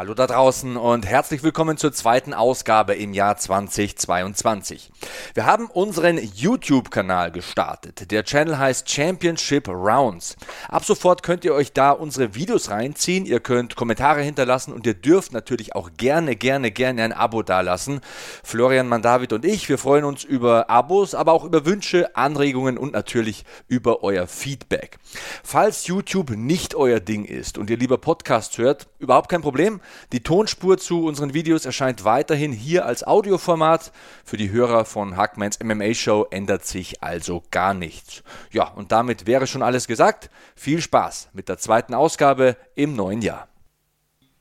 Hallo 0.00 0.14
da 0.14 0.26
draußen 0.26 0.78
und 0.78 1.04
herzlich 1.04 1.42
willkommen 1.42 1.76
zur 1.76 1.92
zweiten 1.92 2.32
Ausgabe 2.32 2.94
im 2.94 3.12
Jahr 3.12 3.36
2022. 3.36 4.90
Wir 5.34 5.44
haben 5.44 5.66
unseren 5.66 6.16
YouTube-Kanal 6.16 7.30
gestartet. 7.30 8.10
Der 8.10 8.24
Channel 8.24 8.56
heißt 8.56 8.90
Championship 8.90 9.68
Rounds. 9.68 10.38
Ab 10.68 10.86
sofort 10.86 11.22
könnt 11.22 11.44
ihr 11.44 11.52
euch 11.52 11.74
da 11.74 11.90
unsere 11.90 12.34
Videos 12.34 12.70
reinziehen. 12.70 13.26
Ihr 13.26 13.40
könnt 13.40 13.76
Kommentare 13.76 14.22
hinterlassen 14.22 14.72
und 14.72 14.86
ihr 14.86 14.94
dürft 14.94 15.34
natürlich 15.34 15.74
auch 15.74 15.90
gerne, 15.98 16.34
gerne, 16.34 16.70
gerne 16.70 17.02
ein 17.02 17.12
Abo 17.12 17.42
dalassen. 17.42 18.00
Florian 18.42 18.88
Mandavid 18.88 19.34
und 19.34 19.44
ich, 19.44 19.68
wir 19.68 19.76
freuen 19.76 20.04
uns 20.04 20.24
über 20.24 20.70
Abos, 20.70 21.14
aber 21.14 21.32
auch 21.32 21.44
über 21.44 21.66
Wünsche, 21.66 22.16
Anregungen 22.16 22.78
und 22.78 22.94
natürlich 22.94 23.44
über 23.68 24.02
euer 24.02 24.26
Feedback. 24.26 24.96
Falls 25.44 25.86
YouTube 25.88 26.30
nicht 26.30 26.74
euer 26.74 27.00
Ding 27.00 27.26
ist 27.26 27.58
und 27.58 27.68
ihr 27.68 27.76
lieber 27.76 27.98
Podcast 27.98 28.56
hört, 28.56 28.86
überhaupt 29.00 29.28
kein 29.28 29.42
Problem. 29.42 29.80
Die 30.12 30.22
Tonspur 30.22 30.78
zu 30.78 31.04
unseren 31.04 31.34
Videos 31.34 31.64
erscheint 31.64 32.04
weiterhin 32.04 32.52
hier 32.52 32.86
als 32.86 33.04
Audioformat. 33.04 33.92
Für 34.24 34.36
die 34.36 34.50
Hörer 34.50 34.84
von 34.84 35.16
Hackmans 35.16 35.58
MMA 35.62 35.94
Show 35.94 36.26
ändert 36.30 36.64
sich 36.64 37.02
also 37.02 37.42
gar 37.50 37.74
nichts. 37.74 38.22
Ja, 38.52 38.68
und 38.68 38.92
damit 38.92 39.26
wäre 39.26 39.46
schon 39.46 39.62
alles 39.62 39.86
gesagt. 39.86 40.30
Viel 40.54 40.80
Spaß 40.80 41.30
mit 41.32 41.48
der 41.48 41.58
zweiten 41.58 41.94
Ausgabe 41.94 42.56
im 42.74 42.94
neuen 42.94 43.22
Jahr. 43.22 43.50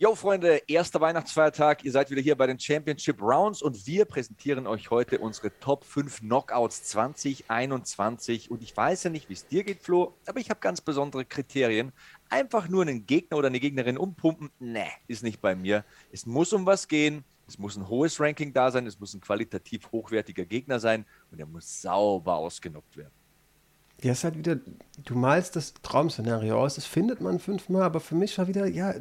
Jo, 0.01 0.15
Freunde, 0.15 0.61
erster 0.67 1.01
Weihnachtsfeiertag. 1.01 1.83
Ihr 1.83 1.91
seid 1.91 2.09
wieder 2.09 2.21
hier 2.21 2.37
bei 2.37 2.47
den 2.47 2.57
Championship 2.57 3.21
Rounds 3.21 3.61
und 3.61 3.85
wir 3.85 4.05
präsentieren 4.05 4.65
euch 4.65 4.89
heute 4.91 5.19
unsere 5.19 5.51
Top 5.59 5.83
5 5.83 6.21
Knockouts 6.21 6.83
2021. 6.83 8.49
Und 8.49 8.63
ich 8.63 8.77
weiß 8.77 9.03
ja 9.03 9.09
nicht, 9.09 9.27
wie 9.27 9.33
es 9.33 9.45
dir 9.45 9.65
geht, 9.65 9.81
Flo, 9.81 10.15
aber 10.25 10.39
ich 10.39 10.49
habe 10.49 10.61
ganz 10.61 10.79
besondere 10.79 11.25
Kriterien. 11.25 11.91
Einfach 12.29 12.69
nur 12.69 12.83
einen 12.83 13.05
Gegner 13.05 13.37
oder 13.37 13.47
eine 13.47 13.59
Gegnerin 13.59 13.97
umpumpen, 13.97 14.51
ne, 14.59 14.85
ist 15.07 15.23
nicht 15.23 15.41
bei 15.41 15.55
mir. 15.55 15.83
Es 16.11 16.25
muss 16.25 16.53
um 16.53 16.65
was 16.65 16.87
gehen. 16.87 17.23
Es 17.47 17.57
muss 17.57 17.75
ein 17.75 17.87
hohes 17.87 18.19
Ranking 18.19 18.53
da 18.53 18.69
sein. 18.69 18.85
Es 18.85 18.99
muss 18.99 19.15
ein 19.15 19.21
qualitativ 19.21 19.91
hochwertiger 19.91 20.45
Gegner 20.45 20.79
sein 20.79 21.05
und 21.31 21.39
er 21.39 21.47
muss 21.47 21.81
sauber 21.81 22.35
ausgenockt 22.35 22.97
werden. 22.97 23.13
Ja, 24.01 24.13
ist 24.13 24.23
halt 24.23 24.37
wieder, 24.37 24.57
du 25.03 25.15
malst 25.15 25.55
das 25.55 25.73
Traumszenario 25.73 26.57
aus, 26.57 26.75
das 26.75 26.85
findet 26.85 27.19
man 27.19 27.39
fünfmal, 27.39 27.81
aber 27.81 27.99
für 27.99 28.15
mich 28.15 28.37
war 28.37 28.47
wieder, 28.47 28.65
ja, 28.65 28.93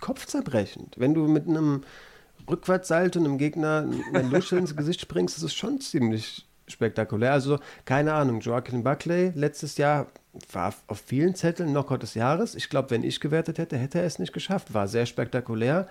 kopfzerbrechend. 0.00 0.98
Wenn 0.98 1.14
du 1.14 1.28
mit 1.28 1.46
einem 1.46 1.82
Rückwärtssalto 2.48 3.18
einem 3.18 3.38
Gegner 3.38 3.88
eine 4.12 4.28
Lusche 4.28 4.58
ins 4.58 4.76
Gesicht 4.76 5.00
springst, 5.00 5.36
das 5.36 5.44
ist 5.44 5.54
schon 5.54 5.80
ziemlich 5.80 6.47
spektakulär. 6.72 7.32
Also, 7.32 7.58
keine 7.84 8.14
Ahnung, 8.14 8.40
Joaquin 8.40 8.82
Buckley 8.82 9.32
letztes 9.34 9.76
Jahr 9.76 10.06
war 10.52 10.74
auf 10.86 11.00
vielen 11.00 11.34
Zetteln 11.34 11.70
Knockout 11.70 12.02
des 12.02 12.14
Jahres. 12.14 12.54
Ich 12.54 12.68
glaube, 12.68 12.90
wenn 12.90 13.04
ich 13.04 13.20
gewertet 13.20 13.58
hätte, 13.58 13.76
hätte 13.76 13.98
er 13.98 14.06
es 14.06 14.18
nicht 14.18 14.32
geschafft. 14.32 14.74
War 14.74 14.88
sehr 14.88 15.06
spektakulär. 15.06 15.88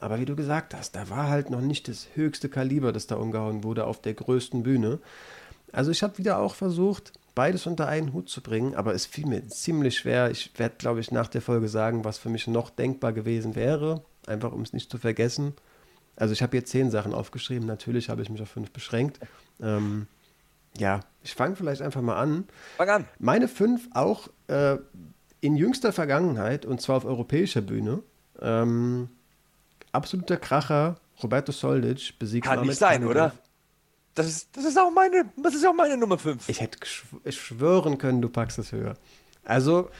Aber 0.00 0.20
wie 0.20 0.24
du 0.24 0.36
gesagt 0.36 0.74
hast, 0.74 0.94
da 0.94 1.10
war 1.10 1.28
halt 1.28 1.50
noch 1.50 1.60
nicht 1.60 1.88
das 1.88 2.08
höchste 2.14 2.48
Kaliber, 2.48 2.92
das 2.92 3.06
da 3.06 3.16
umgehauen 3.16 3.64
wurde 3.64 3.84
auf 3.84 4.00
der 4.00 4.14
größten 4.14 4.62
Bühne. 4.62 5.00
Also 5.72 5.90
ich 5.90 6.02
habe 6.02 6.18
wieder 6.18 6.38
auch 6.38 6.54
versucht, 6.54 7.12
beides 7.34 7.66
unter 7.66 7.88
einen 7.88 8.12
Hut 8.12 8.28
zu 8.28 8.40
bringen, 8.40 8.74
aber 8.74 8.94
es 8.94 9.06
fiel 9.06 9.26
mir 9.26 9.46
ziemlich 9.48 9.98
schwer. 9.98 10.30
Ich 10.30 10.52
werde, 10.58 10.76
glaube 10.78 11.00
ich, 11.00 11.10
nach 11.10 11.28
der 11.28 11.42
Folge 11.42 11.68
sagen, 11.68 12.04
was 12.04 12.18
für 12.18 12.30
mich 12.30 12.46
noch 12.46 12.70
denkbar 12.70 13.12
gewesen 13.12 13.54
wäre, 13.54 14.02
einfach 14.26 14.52
um 14.52 14.62
es 14.62 14.72
nicht 14.72 14.90
zu 14.90 14.98
vergessen. 14.98 15.54
Also 16.16 16.32
ich 16.32 16.42
habe 16.42 16.52
hier 16.52 16.64
zehn 16.64 16.90
Sachen 16.90 17.14
aufgeschrieben, 17.14 17.66
natürlich 17.66 18.08
habe 18.08 18.22
ich 18.22 18.30
mich 18.30 18.42
auf 18.42 18.48
fünf 18.48 18.70
beschränkt. 18.72 19.20
Ähm, 19.60 20.06
ja, 20.78 21.00
ich 21.22 21.34
fange 21.34 21.56
vielleicht 21.56 21.82
einfach 21.82 22.00
mal 22.00 22.16
an. 22.16 22.46
Fang 22.76 22.88
an. 22.88 23.04
Meine 23.18 23.48
fünf 23.48 23.88
auch 23.92 24.28
äh, 24.48 24.76
in 25.40 25.56
jüngster 25.56 25.92
Vergangenheit 25.92 26.64
und 26.64 26.80
zwar 26.80 26.96
auf 26.96 27.04
europäischer 27.04 27.60
Bühne. 27.60 28.02
Ähm, 28.40 29.08
absoluter 29.92 30.36
Kracher, 30.36 30.96
Roberto 31.22 31.52
Soldic 31.52 32.18
besiegt 32.18 32.46
Kann 32.46 32.62
nicht 32.62 32.78
sein, 32.78 33.02
Kadyrov. 33.02 33.10
oder? 33.10 33.32
Das 34.14 34.26
ist, 34.26 34.56
das, 34.56 34.64
ist 34.64 34.78
auch 34.78 34.90
meine, 34.90 35.26
das 35.36 35.54
ist 35.54 35.64
auch 35.66 35.74
meine 35.74 35.96
Nummer 35.96 36.18
5. 36.18 36.48
Ich 36.48 36.60
hätte 36.60 36.78
geschw 36.78 37.06
schwören 37.30 37.98
können, 37.98 38.20
du 38.20 38.28
packst 38.28 38.58
es 38.58 38.72
höher. 38.72 38.94
Also 39.44 39.90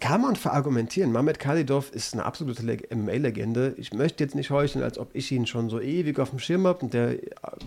kann 0.00 0.22
man 0.22 0.36
verargumentieren. 0.36 1.12
Mehmet 1.12 1.38
Kalidov 1.38 1.90
ist 1.90 2.14
eine 2.14 2.24
absolute 2.24 2.62
MMA-Legende. 2.94 3.74
Ich 3.76 3.92
möchte 3.92 4.24
jetzt 4.24 4.34
nicht 4.34 4.50
heucheln, 4.50 4.82
als 4.82 4.98
ob 4.98 5.10
ich 5.12 5.30
ihn 5.30 5.46
schon 5.46 5.68
so 5.68 5.80
ewig 5.80 6.18
auf 6.18 6.30
dem 6.30 6.38
Schirm 6.38 6.66
habe 6.66 6.80
und 6.80 6.94
der 6.94 7.16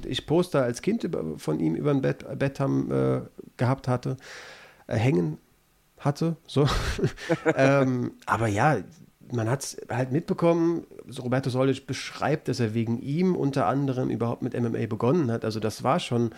ich 0.08 0.26
Poster 0.26 0.64
als 0.64 0.82
Kind 0.82 1.04
über, 1.04 1.38
von 1.38 1.60
ihm 1.60 1.76
über 1.76 1.92
ein 1.92 2.02
Bett, 2.02 2.26
Bett 2.40 2.60
haben, 2.60 2.92
äh, 2.92 3.22
gehabt 3.58 3.88
hatte, 3.88 4.18
äh, 4.88 4.96
hängen 4.96 5.38
hatte. 6.00 6.36
So. 6.48 6.68
ähm, 7.56 8.14
aber 8.26 8.48
ja, 8.48 8.78
man 9.32 9.48
hat 9.48 9.64
es 9.64 9.78
halt 9.88 10.12
mitbekommen, 10.12 10.88
Roberto 11.22 11.52
Solic 11.52 11.86
beschreibt, 11.86 12.48
dass 12.48 12.60
er 12.60 12.74
wegen 12.74 13.00
ihm 13.00 13.36
unter 13.36 13.68
anderem 13.68 14.10
überhaupt 14.10 14.42
mit 14.42 14.60
MMA 14.60 14.88
begonnen 14.88 15.32
hat. 15.32 15.46
Also 15.46 15.60
das 15.60 15.84
war 15.84 16.00
schon 16.00 16.32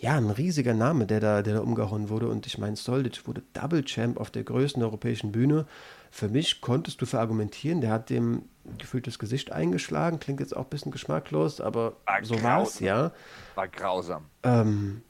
ja, 0.00 0.16
ein 0.16 0.30
riesiger 0.30 0.74
Name, 0.74 1.06
der 1.06 1.18
da, 1.18 1.42
der 1.42 1.54
da 1.54 1.60
umgehauen 1.60 2.08
wurde. 2.08 2.28
Und 2.28 2.46
ich 2.46 2.56
meine, 2.56 2.76
Soldic 2.76 3.26
wurde 3.26 3.42
Double 3.52 3.84
Champ 3.84 4.18
auf 4.18 4.30
der 4.30 4.44
größten 4.44 4.82
europäischen 4.82 5.32
Bühne. 5.32 5.66
Für 6.10 6.28
mich 6.28 6.60
konntest 6.60 7.02
du 7.02 7.06
verargumentieren, 7.06 7.80
der 7.80 7.90
hat 7.90 8.08
dem 8.08 8.42
gefühlt 8.78 9.06
das 9.06 9.18
Gesicht 9.18 9.50
eingeschlagen. 9.50 10.20
Klingt 10.20 10.40
jetzt 10.40 10.56
auch 10.56 10.64
ein 10.64 10.70
bisschen 10.70 10.92
geschmacklos, 10.92 11.60
aber 11.60 11.96
War 12.06 12.24
so 12.24 12.42
war 12.42 12.62
es, 12.62 12.78
ja. 12.78 13.12
War 13.56 13.66
grausam. 13.66 14.26
Ähm, 14.44 15.02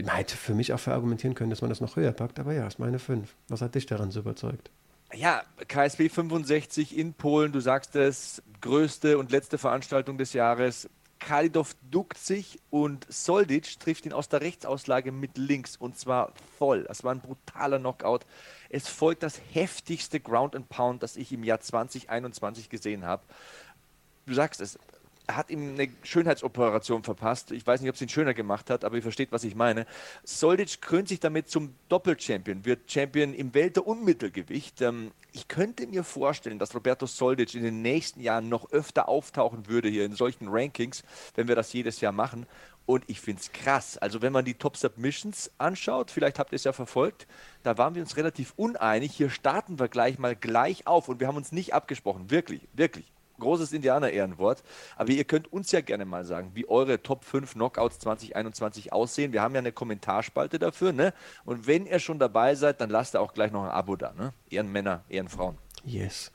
man 0.00 0.16
hätte 0.16 0.36
für 0.36 0.54
mich 0.54 0.72
auch 0.72 0.80
verargumentieren 0.80 1.34
können, 1.34 1.50
dass 1.50 1.60
man 1.60 1.68
das 1.68 1.82
noch 1.82 1.96
höher 1.96 2.12
packt, 2.12 2.40
aber 2.40 2.54
ja, 2.54 2.66
ist 2.66 2.78
meine 2.78 2.98
5. 2.98 3.34
Was 3.48 3.60
hat 3.60 3.74
dich 3.74 3.84
daran 3.84 4.10
so 4.10 4.20
überzeugt? 4.20 4.70
Ja, 5.14 5.42
KSW 5.68 6.08
65 6.08 6.96
in 6.96 7.12
Polen, 7.12 7.52
du 7.52 7.60
sagst 7.60 7.96
es, 7.96 8.42
größte 8.62 9.18
und 9.18 9.30
letzte 9.30 9.58
Veranstaltung 9.58 10.16
des 10.16 10.32
Jahres. 10.32 10.88
Kalidov 11.26 11.76
duckt 11.90 12.18
sich 12.18 12.58
und 12.70 13.06
Soldic 13.08 13.78
trifft 13.78 14.06
ihn 14.06 14.12
aus 14.12 14.28
der 14.28 14.40
Rechtsauslage 14.40 15.12
mit 15.12 15.38
links 15.38 15.76
und 15.76 15.96
zwar 15.96 16.32
voll. 16.58 16.84
Das 16.84 17.04
war 17.04 17.14
ein 17.14 17.20
brutaler 17.20 17.78
Knockout. 17.78 18.26
Es 18.68 18.88
folgt 18.88 19.22
das 19.22 19.40
heftigste 19.52 20.18
Ground 20.18 20.56
and 20.56 20.68
Pound, 20.68 21.02
das 21.02 21.16
ich 21.16 21.32
im 21.32 21.44
Jahr 21.44 21.60
2021 21.60 22.68
gesehen 22.68 23.04
habe. 23.04 23.22
Du 24.26 24.34
sagst 24.34 24.60
es, 24.60 24.78
hat 25.30 25.50
ihm 25.50 25.74
eine 25.74 25.88
Schönheitsoperation 26.02 27.02
verpasst. 27.04 27.52
Ich 27.52 27.66
weiß 27.66 27.80
nicht, 27.80 27.90
ob 27.90 27.94
es 27.94 28.02
ihn 28.02 28.08
schöner 28.08 28.34
gemacht 28.34 28.70
hat, 28.70 28.84
aber 28.84 28.96
ihr 28.96 29.02
versteht, 29.02 29.32
was 29.32 29.44
ich 29.44 29.54
meine. 29.54 29.86
Soldic 30.24 30.80
krönt 30.80 31.08
sich 31.08 31.20
damit 31.20 31.48
zum 31.48 31.74
Doppelchampion, 31.88 32.64
wird 32.64 32.90
Champion 32.90 33.32
im 33.34 33.54
Welter- 33.54 33.86
und 33.86 34.04
Mittelgewicht. 34.04 34.80
Ähm, 34.80 35.12
ich 35.32 35.48
könnte 35.48 35.86
mir 35.86 36.04
vorstellen, 36.04 36.58
dass 36.58 36.74
Roberto 36.74 37.06
Soldic 37.06 37.54
in 37.54 37.62
den 37.62 37.82
nächsten 37.82 38.20
Jahren 38.20 38.48
noch 38.48 38.70
öfter 38.72 39.08
auftauchen 39.08 39.68
würde 39.68 39.88
hier 39.88 40.04
in 40.04 40.14
solchen 40.14 40.48
Rankings, 40.48 41.02
wenn 41.34 41.48
wir 41.48 41.54
das 41.54 41.72
jedes 41.72 42.00
Jahr 42.00 42.12
machen. 42.12 42.46
Und 42.84 43.04
ich 43.06 43.20
finde 43.20 43.40
es 43.40 43.52
krass. 43.52 43.96
Also 43.98 44.22
wenn 44.22 44.32
man 44.32 44.44
die 44.44 44.54
Top 44.54 44.76
Submissions 44.76 45.52
anschaut, 45.58 46.10
vielleicht 46.10 46.38
habt 46.38 46.52
ihr 46.52 46.56
es 46.56 46.64
ja 46.64 46.72
verfolgt, 46.72 47.28
da 47.62 47.78
waren 47.78 47.94
wir 47.94 48.02
uns 48.02 48.16
relativ 48.16 48.54
uneinig. 48.56 49.12
Hier 49.12 49.30
starten 49.30 49.78
wir 49.78 49.88
gleich 49.88 50.18
mal 50.18 50.34
gleich 50.34 50.86
auf 50.86 51.08
und 51.08 51.20
wir 51.20 51.28
haben 51.28 51.36
uns 51.36 51.52
nicht 51.52 51.74
abgesprochen. 51.74 52.30
Wirklich, 52.30 52.68
wirklich. 52.72 53.12
Großes 53.42 53.72
Indianer-Ehrenwort. 53.72 54.62
Aber 54.96 55.10
ihr 55.10 55.24
könnt 55.24 55.52
uns 55.52 55.70
ja 55.72 55.80
gerne 55.80 56.04
mal 56.04 56.24
sagen, 56.24 56.52
wie 56.54 56.68
eure 56.68 57.02
Top 57.02 57.24
5 57.24 57.52
Knockouts 57.54 57.98
2021 57.98 58.92
aussehen. 58.92 59.32
Wir 59.32 59.42
haben 59.42 59.54
ja 59.54 59.58
eine 59.58 59.72
Kommentarspalte 59.72 60.58
dafür. 60.58 60.92
Ne? 60.92 61.12
Und 61.44 61.66
wenn 61.66 61.86
ihr 61.86 61.98
schon 61.98 62.18
dabei 62.18 62.54
seid, 62.54 62.80
dann 62.80 62.90
lasst 62.90 63.14
ihr 63.14 63.20
auch 63.20 63.34
gleich 63.34 63.52
noch 63.52 63.64
ein 63.64 63.70
Abo 63.70 63.96
da. 63.96 64.12
Ne? 64.12 64.32
Ehrenmänner, 64.50 65.04
Ehrenfrauen. 65.08 65.58
Yes. 65.84 66.32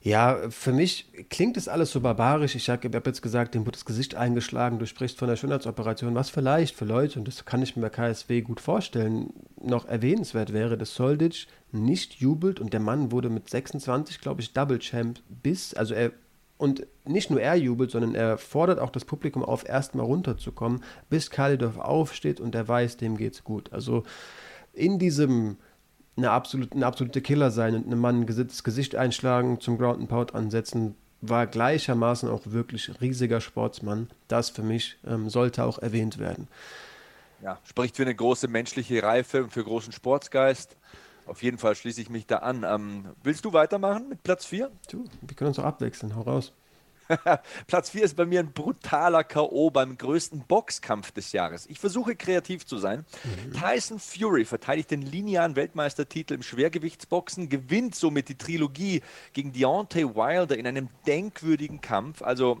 Ja, 0.00 0.48
für 0.50 0.72
mich 0.72 1.10
klingt 1.28 1.56
das 1.56 1.66
alles 1.66 1.90
so 1.90 2.00
barbarisch. 2.00 2.54
Ich 2.54 2.70
habe 2.70 2.88
hab 2.88 3.06
jetzt 3.06 3.20
gesagt, 3.20 3.54
dem 3.54 3.62
wurde 3.62 3.72
das 3.72 3.84
Gesicht 3.84 4.14
eingeschlagen, 4.14 4.78
du 4.78 4.86
sprichst 4.86 5.18
von 5.18 5.28
der 5.28 5.36
Schönheitsoperation, 5.36 6.14
was 6.14 6.30
vielleicht 6.30 6.76
für 6.76 6.84
Leute, 6.84 7.18
und 7.18 7.26
das 7.26 7.44
kann 7.44 7.62
ich 7.62 7.74
mir 7.74 7.82
bei 7.82 7.88
KSW 7.90 8.42
gut 8.42 8.60
vorstellen, 8.60 9.32
noch 9.60 9.86
erwähnenswert 9.86 10.52
wäre, 10.52 10.78
dass 10.78 10.94
Soldic 10.94 11.46
nicht 11.72 12.14
jubelt 12.14 12.60
und 12.60 12.72
der 12.72 12.80
Mann 12.80 13.10
wurde 13.10 13.28
mit 13.28 13.50
26, 13.50 14.20
glaube 14.20 14.40
ich, 14.40 14.52
Double 14.52 14.78
Champ 14.78 15.20
bis, 15.28 15.74
also 15.74 15.94
er 15.94 16.12
und 16.58 16.86
nicht 17.04 17.30
nur 17.30 17.40
er 17.40 17.54
jubelt, 17.54 17.92
sondern 17.92 18.16
er 18.16 18.36
fordert 18.36 18.80
auch 18.80 18.90
das 18.90 19.04
Publikum 19.04 19.44
auf, 19.44 19.68
erstmal 19.68 20.04
runterzukommen, 20.04 20.82
bis 21.08 21.30
Kalidov 21.30 21.78
aufsteht 21.78 22.40
und 22.40 22.54
er 22.54 22.66
weiß, 22.66 22.96
dem 22.96 23.16
geht's 23.16 23.44
gut. 23.44 23.72
Also 23.72 24.02
in 24.72 24.98
diesem 24.98 25.56
eine 26.18 26.30
absolute, 26.30 26.74
eine 26.74 26.86
absolute 26.86 27.22
Killer 27.22 27.50
sein 27.50 27.74
und 27.74 27.86
einem 27.86 28.00
Mann 28.00 28.26
das 28.26 28.64
Gesicht 28.64 28.94
einschlagen, 28.94 29.60
zum 29.60 29.78
Ground 29.78 30.00
and 30.00 30.08
Pound 30.08 30.34
ansetzen, 30.34 30.94
war 31.20 31.46
gleichermaßen 31.46 32.28
auch 32.28 32.42
wirklich 32.44 32.90
riesiger 33.00 33.40
Sportsmann. 33.40 34.10
Das 34.28 34.50
für 34.50 34.62
mich 34.62 34.98
ähm, 35.06 35.30
sollte 35.30 35.64
auch 35.64 35.78
erwähnt 35.78 36.18
werden. 36.18 36.48
Ja, 37.42 37.58
spricht 37.64 37.96
für 37.96 38.02
eine 38.02 38.14
große 38.14 38.48
menschliche 38.48 39.02
Reife 39.02 39.44
und 39.44 39.52
für 39.52 39.64
großen 39.64 39.92
Sportsgeist. 39.92 40.76
Auf 41.26 41.42
jeden 41.42 41.58
Fall 41.58 41.74
schließe 41.74 42.00
ich 42.00 42.10
mich 42.10 42.26
da 42.26 42.38
an. 42.38 42.64
Ähm, 42.64 43.04
willst 43.22 43.44
du 43.44 43.52
weitermachen 43.52 44.08
mit 44.08 44.22
Platz 44.22 44.46
4? 44.46 44.70
Du, 44.90 45.04
wir 45.20 45.36
können 45.36 45.48
uns 45.48 45.58
auch 45.58 45.64
abwechseln. 45.64 46.16
Hau 46.16 46.22
raus. 46.22 46.52
Platz 47.66 47.90
4 47.90 48.04
ist 48.04 48.16
bei 48.16 48.24
mir 48.24 48.40
ein 48.40 48.52
brutaler 48.52 49.24
K.O. 49.24 49.70
beim 49.70 49.96
größten 49.96 50.44
Boxkampf 50.46 51.12
des 51.12 51.32
Jahres. 51.32 51.66
Ich 51.66 51.78
versuche 51.78 52.16
kreativ 52.16 52.66
zu 52.66 52.78
sein. 52.78 53.04
Mhm. 53.24 53.52
Tyson 53.52 53.98
Fury 53.98 54.44
verteidigt 54.44 54.90
den 54.90 55.02
linearen 55.02 55.56
Weltmeistertitel 55.56 56.34
im 56.34 56.42
Schwergewichtsboxen, 56.42 57.48
gewinnt 57.48 57.94
somit 57.94 58.28
die 58.28 58.36
Trilogie 58.36 59.02
gegen 59.32 59.52
Deontay 59.52 60.04
Wilder 60.14 60.56
in 60.56 60.66
einem 60.66 60.88
denkwürdigen 61.06 61.80
Kampf. 61.80 62.22
Also 62.22 62.60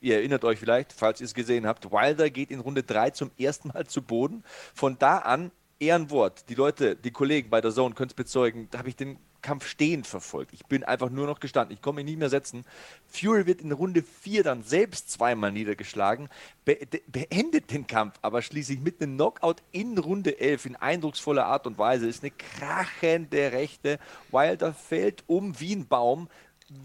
Ihr 0.00 0.16
erinnert 0.16 0.44
euch 0.44 0.58
vielleicht, 0.58 0.92
falls 0.92 1.22
ihr 1.22 1.24
es 1.24 1.32
gesehen 1.32 1.66
habt, 1.66 1.90
Wilder 1.90 2.28
geht 2.28 2.50
in 2.50 2.60
Runde 2.60 2.82
3 2.82 3.10
zum 3.10 3.30
ersten 3.38 3.68
Mal 3.68 3.86
zu 3.86 4.02
Boden. 4.02 4.44
Von 4.74 4.98
da 4.98 5.16
an 5.16 5.50
Ehrenwort. 5.78 6.50
Die 6.50 6.54
Leute, 6.54 6.94
die 6.94 7.10
Kollegen 7.10 7.48
bei 7.48 7.62
der 7.62 7.70
Zone 7.70 7.94
können 7.94 8.10
es 8.10 8.14
bezeugen, 8.14 8.68
da 8.70 8.80
habe 8.80 8.90
ich 8.90 8.96
den 8.96 9.18
Kampf 9.44 9.66
stehend 9.68 10.06
verfolgt. 10.06 10.54
Ich 10.54 10.64
bin 10.64 10.84
einfach 10.84 11.10
nur 11.10 11.26
noch 11.26 11.38
gestanden. 11.38 11.76
Ich 11.76 11.82
komme 11.82 11.96
mich 11.96 12.06
nicht 12.06 12.18
mehr 12.18 12.30
setzen. 12.30 12.64
Fury 13.06 13.46
wird 13.46 13.60
in 13.60 13.72
Runde 13.72 14.02
4 14.02 14.42
dann 14.42 14.62
selbst 14.62 15.10
zweimal 15.10 15.52
niedergeschlagen, 15.52 16.30
be 16.64 16.78
beendet 17.06 17.70
den 17.70 17.86
Kampf, 17.86 18.14
aber 18.22 18.40
schließlich 18.40 18.80
mit 18.80 19.02
einem 19.02 19.16
Knockout 19.16 19.62
in 19.70 19.98
Runde 19.98 20.40
11 20.40 20.66
in 20.66 20.76
eindrucksvoller 20.76 21.44
Art 21.44 21.66
und 21.66 21.76
Weise. 21.76 22.08
Ist 22.08 22.24
eine 22.24 22.32
krachende 22.32 23.52
Rechte. 23.52 23.98
Wilder 24.32 24.72
fällt 24.72 25.24
um 25.26 25.60
wie 25.60 25.76
ein 25.76 25.86
Baum, 25.86 26.28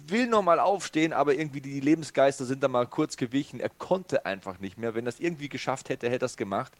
will 0.07 0.27
nochmal 0.27 0.59
aufstehen, 0.59 1.13
aber 1.13 1.35
irgendwie 1.35 1.61
die 1.61 1.79
Lebensgeister 1.79 2.43
sind 2.43 2.61
da 2.61 2.67
mal 2.67 2.87
kurz 2.87 3.15
gewichen. 3.15 3.61
Er 3.61 3.69
konnte 3.69 4.25
einfach 4.25 4.59
nicht 4.59 4.77
mehr. 4.77 4.95
Wenn 4.95 5.05
er 5.05 5.09
es 5.09 5.21
irgendwie 5.21 5.47
geschafft 5.47 5.87
hätte, 5.87 6.09
hätte 6.09 6.25
er 6.25 6.27
es 6.27 6.35
gemacht 6.35 6.73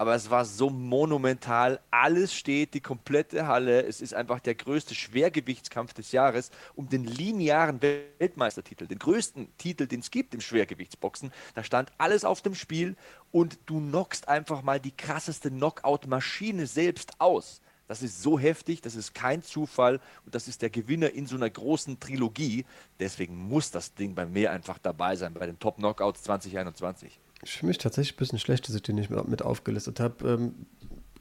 aber 0.00 0.14
es 0.14 0.30
war 0.30 0.46
so 0.46 0.70
monumental. 0.70 1.78
Alles 1.90 2.32
steht, 2.34 2.72
die 2.72 2.80
komplette 2.80 3.46
Halle. 3.46 3.82
Es 3.82 4.00
ist 4.00 4.14
einfach 4.14 4.40
der 4.40 4.54
größte 4.54 4.94
Schwergewichtskampf 4.94 5.92
des 5.92 6.12
Jahres 6.12 6.50
um 6.74 6.88
den 6.88 7.04
linearen 7.04 7.82
Weltmeistertitel, 7.82 8.86
den 8.86 8.98
größten 8.98 9.54
Titel, 9.58 9.86
den 9.86 10.00
es 10.00 10.10
gibt 10.10 10.32
im 10.32 10.40
Schwergewichtsboxen. 10.40 11.30
Da 11.54 11.62
stand 11.64 11.92
alles 11.98 12.24
auf 12.24 12.40
dem 12.40 12.54
Spiel 12.54 12.96
und 13.30 13.58
du 13.66 13.78
knockst 13.78 14.26
einfach 14.26 14.62
mal 14.62 14.80
die 14.80 14.96
krasseste 14.96 15.50
Knockout-Maschine 15.50 16.66
selbst 16.66 17.20
aus. 17.20 17.60
Das 17.86 18.00
ist 18.00 18.22
so 18.22 18.38
heftig, 18.38 18.80
das 18.80 18.94
ist 18.94 19.12
kein 19.12 19.42
Zufall 19.42 20.00
und 20.24 20.34
das 20.34 20.48
ist 20.48 20.62
der 20.62 20.70
Gewinner 20.70 21.10
in 21.10 21.26
so 21.26 21.36
einer 21.36 21.50
großen 21.50 22.00
Trilogie. 22.00 22.64
Deswegen 22.98 23.36
muss 23.36 23.70
das 23.70 23.92
Ding 23.92 24.14
bei 24.14 24.24
mir 24.24 24.50
einfach 24.50 24.78
dabei 24.78 25.16
sein, 25.16 25.34
bei 25.34 25.44
den 25.44 25.58
Top 25.58 25.76
Knockouts 25.76 26.22
2021. 26.22 27.20
Für 27.44 27.66
mich 27.66 27.78
tatsächlich 27.78 28.14
ein 28.14 28.18
bisschen 28.18 28.38
schlecht, 28.38 28.68
dass 28.68 28.74
ich 28.74 28.82
den 28.82 28.96
nicht 28.96 29.10
mit 29.10 29.42
aufgelistet 29.42 29.98
habe. 30.00 30.28
Ähm, 30.28 30.54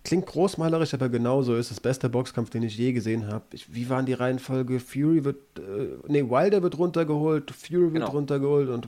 klingt 0.03 0.25
großmalerisch, 0.25 0.93
aber 0.93 1.09
genauso 1.09 1.55
ist 1.55 1.71
es 1.71 1.79
beste 1.79 2.09
Boxkampf, 2.09 2.49
den 2.49 2.63
ich 2.63 2.77
je 2.77 2.91
gesehen 2.91 3.27
habe. 3.27 3.45
Wie 3.69 3.89
waren 3.89 4.05
die 4.05 4.13
Reihenfolge? 4.13 4.79
Fury 4.79 5.23
wird, 5.23 5.59
äh, 5.59 5.97
nee, 6.07 6.23
Wilder 6.23 6.61
wird 6.61 6.77
runtergeholt, 6.77 7.51
Fury 7.51 7.93
wird 7.93 7.93
genau. 7.93 8.09
runtergeholt 8.09 8.69
und 8.69 8.87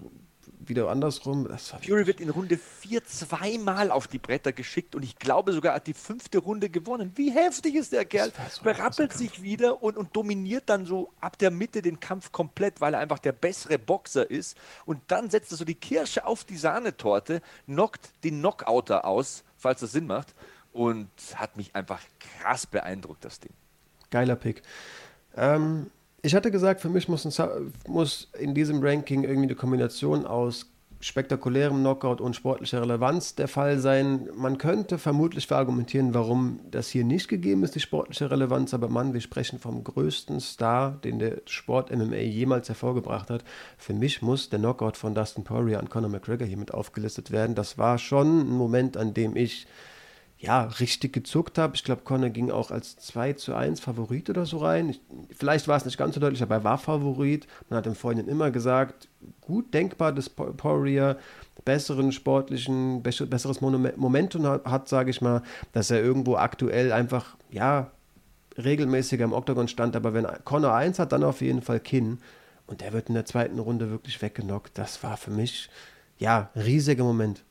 wieder 0.68 0.90
andersrum. 0.90 1.48
Fury 1.84 2.08
wird 2.08 2.20
in 2.20 2.30
Runde 2.30 2.58
4 2.58 3.04
zweimal 3.06 3.92
auf 3.92 4.08
die 4.08 4.20
Bretter 4.20 4.52
geschickt 4.52 4.96
und 4.96 5.04
ich 5.04 5.18
glaube 5.18 5.54
sogar 5.54 5.76
hat 5.76 5.88
die 5.88 5.94
fünfte 5.94 6.40
Runde 6.40 6.70
gewonnen. 6.70 7.12
Wie 7.16 7.32
heftig 7.32 7.76
ist 7.76 7.92
der 7.92 8.06
Kerl? 8.06 8.32
So 8.50 8.64
Berappelt 8.64 9.14
sich 9.14 9.42
wieder 9.42 9.82
und, 9.84 9.98
und 9.98 10.16
dominiert 10.16 10.64
dann 10.68 10.86
so 10.86 11.12
ab 11.20 11.38
der 11.38 11.52
Mitte 11.52 11.82
den 11.82 12.00
Kampf 12.00 12.32
komplett, 12.32 12.82
weil 12.82 12.94
er 12.94 13.00
einfach 13.00 13.20
der 13.20 13.32
bessere 13.32 13.80
Boxer 13.80 14.30
ist. 14.30 14.58
Und 14.86 15.02
dann 15.08 15.30
setzt 15.30 15.52
er 15.52 15.58
so 15.58 15.66
die 15.66 15.76
Kirsche 15.76 16.26
auf 16.26 16.44
die 16.44 16.58
Sahnetorte, 16.58 17.42
knockt 17.66 18.12
den 18.24 18.40
Knockouter 18.40 19.06
aus, 19.06 19.44
falls 19.58 19.82
das 19.82 19.92
Sinn 19.92 20.08
macht. 20.08 20.34
Und 20.74 21.10
hat 21.36 21.58
mich 21.58 21.76
einfach 21.76 22.02
krass 22.20 22.66
beeindruckt, 22.66 23.26
das 23.26 23.40
Ding. 23.42 23.52
Geiler 24.10 24.38
Pick. 24.38 24.62
Ähm, 25.36 25.92
ich 26.22 26.36
hatte 26.36 26.52
gesagt, 26.52 26.82
für 26.82 26.90
mich 26.90 27.08
muss, 27.08 27.26
ein, 27.26 27.74
muss 27.88 28.30
in 28.38 28.54
diesem 28.54 28.82
Ranking 28.82 29.24
irgendwie 29.24 29.48
eine 29.48 29.56
Kombination 29.56 30.26
aus 30.26 30.68
spektakulärem 31.04 31.80
Knockout 31.80 32.22
und 32.22 32.36
sportlicher 32.36 32.82
Relevanz 32.82 33.36
der 33.36 33.48
Fall 33.48 33.80
sein. 33.80 34.30
Man 34.36 34.58
könnte 34.58 34.98
vermutlich 34.98 35.48
verargumentieren, 35.48 36.14
warum 36.14 36.60
das 36.70 36.90
hier 36.90 37.04
nicht 37.04 37.28
gegeben 37.28 37.64
ist, 37.64 37.76
die 37.76 37.80
sportliche 37.80 38.30
Relevanz, 38.30 38.74
aber 38.74 38.88
Mann, 38.88 39.14
wir 39.14 39.22
sprechen 39.22 39.60
vom 39.60 39.84
größten 39.84 40.40
Star, 40.40 40.92
den 41.04 41.20
der 41.20 41.42
Sport 41.46 41.92
MMA 41.96 42.18
jemals 42.18 42.70
hervorgebracht 42.70 43.30
hat. 43.30 43.44
Für 43.78 43.94
mich 43.94 44.22
muss 44.22 44.50
der 44.50 44.60
Knockout 44.60 44.96
von 44.96 45.16
Dustin 45.16 45.44
Poirier 45.44 45.80
an 45.80 45.90
Conor 45.90 46.10
McGregor 46.10 46.48
hiermit 46.48 46.74
aufgelistet 46.74 47.32
werden. 47.32 47.56
Das 47.56 47.78
war 47.78 47.98
schon 47.98 48.42
ein 48.42 48.52
Moment, 48.52 48.96
an 48.96 49.14
dem 49.14 49.36
ich 49.36 49.66
ja, 50.42 50.64
richtig 50.64 51.14
gezuckt 51.14 51.60
habe. 51.60 51.76
Ich 51.76 51.84
glaube, 51.84 52.02
Conor 52.02 52.30
ging 52.30 52.50
auch 52.50 52.72
als 52.72 52.98
2 52.98 53.34
zu 53.34 53.54
1 53.54 53.80
Favorit 53.80 54.28
oder 54.28 54.48
so 54.48 54.58
rein. 54.58 54.90
Ich, 54.90 55.00
vielleicht 55.38 55.68
war 55.68 55.78
es 55.78 55.86
nicht 55.86 56.00
ganz 56.00 56.16
so 56.16 56.20
deutlich, 56.20 56.42
aber 56.42 56.56
er 56.56 56.64
war 56.64 56.80
Favorit. 56.80 57.46
Man 57.70 57.78
hat 57.78 57.86
im 57.86 57.94
Vorhinein 57.94 58.28
immer 58.28 58.50
gesagt, 58.50 59.08
gut 59.42 59.72
denkbar, 59.72 60.12
dass 60.12 60.30
Poirier 60.30 61.18
besseren 61.64 62.12
sportlichen, 62.12 63.04
besseres 63.04 63.62
Momentum 63.62 64.48
hat, 64.48 64.90
sage 64.90 65.12
ich 65.12 65.22
mal, 65.22 65.44
dass 65.74 65.92
er 65.92 66.02
irgendwo 66.02 66.38
aktuell 66.38 66.92
einfach, 66.92 67.38
ja, 67.52 67.92
regelmäßiger 68.58 69.24
im 69.24 69.34
Oktagon 69.34 69.68
stand. 69.68 69.96
Aber 69.96 70.16
wenn 70.16 70.26
Conor 70.44 70.74
1 70.74 70.98
hat, 70.98 71.12
dann 71.12 71.24
auf 71.24 71.42
jeden 71.42 71.62
Fall 71.62 71.80
Kinn. 71.80 72.18
Und 72.66 72.82
der 72.82 72.94
wird 72.94 73.10
in 73.10 73.14
der 73.14 73.26
zweiten 73.26 73.60
Runde 73.60 73.92
wirklich 73.92 74.20
weggenockt. 74.24 74.76
Das 74.76 75.04
war 75.04 75.18
für 75.18 75.30
mich, 75.30 75.70
ja, 76.18 76.50
riesiger 76.56 77.04
Moment. 77.04 77.44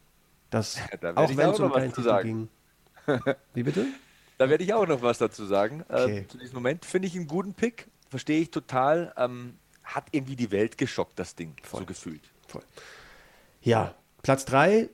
Das, 0.51 0.81
ja, 1.01 1.15
auch 1.15 1.37
wenn 1.37 1.51
es 1.51 1.61
um 1.61 1.73
keinen 1.73 1.93
Titel 1.93 2.23
ging. 2.25 2.49
Wie 3.55 3.63
bitte? 3.63 3.87
Da 4.39 4.49
werde 4.49 4.65
ich 4.65 4.73
auch 4.73 4.87
noch 4.87 5.03
was 5.03 5.19
dazu 5.19 5.45
sagen. 5.45 5.85
Ähm, 5.91 6.05
okay. 6.05 6.19
Äh, 6.19 6.29
zu 6.29 6.39
diesem 6.39 6.55
Moment 6.55 6.85
finde 6.85 7.09
ich 7.09 7.17
einen 7.17 7.27
guten 7.27 7.55
Pick. 7.55 7.89
Verstehe 8.09 8.41
ich 8.41 8.51
total. 8.51 9.13
Ähm, 9.17 9.59
hat 9.85 10.07
irgendwie 10.13 10.37
die 10.37 10.51
Welt 10.51 10.79
geschockt, 10.79 11.19
das 11.19 11.35
Ding, 11.35 11.55
Voll. 11.63 11.81
so 11.81 11.87
gefühlt. 11.87 12.23
Voll. 12.47 12.63
Ja, 13.63 13.95
Platz 14.23 14.45
3 14.45 14.89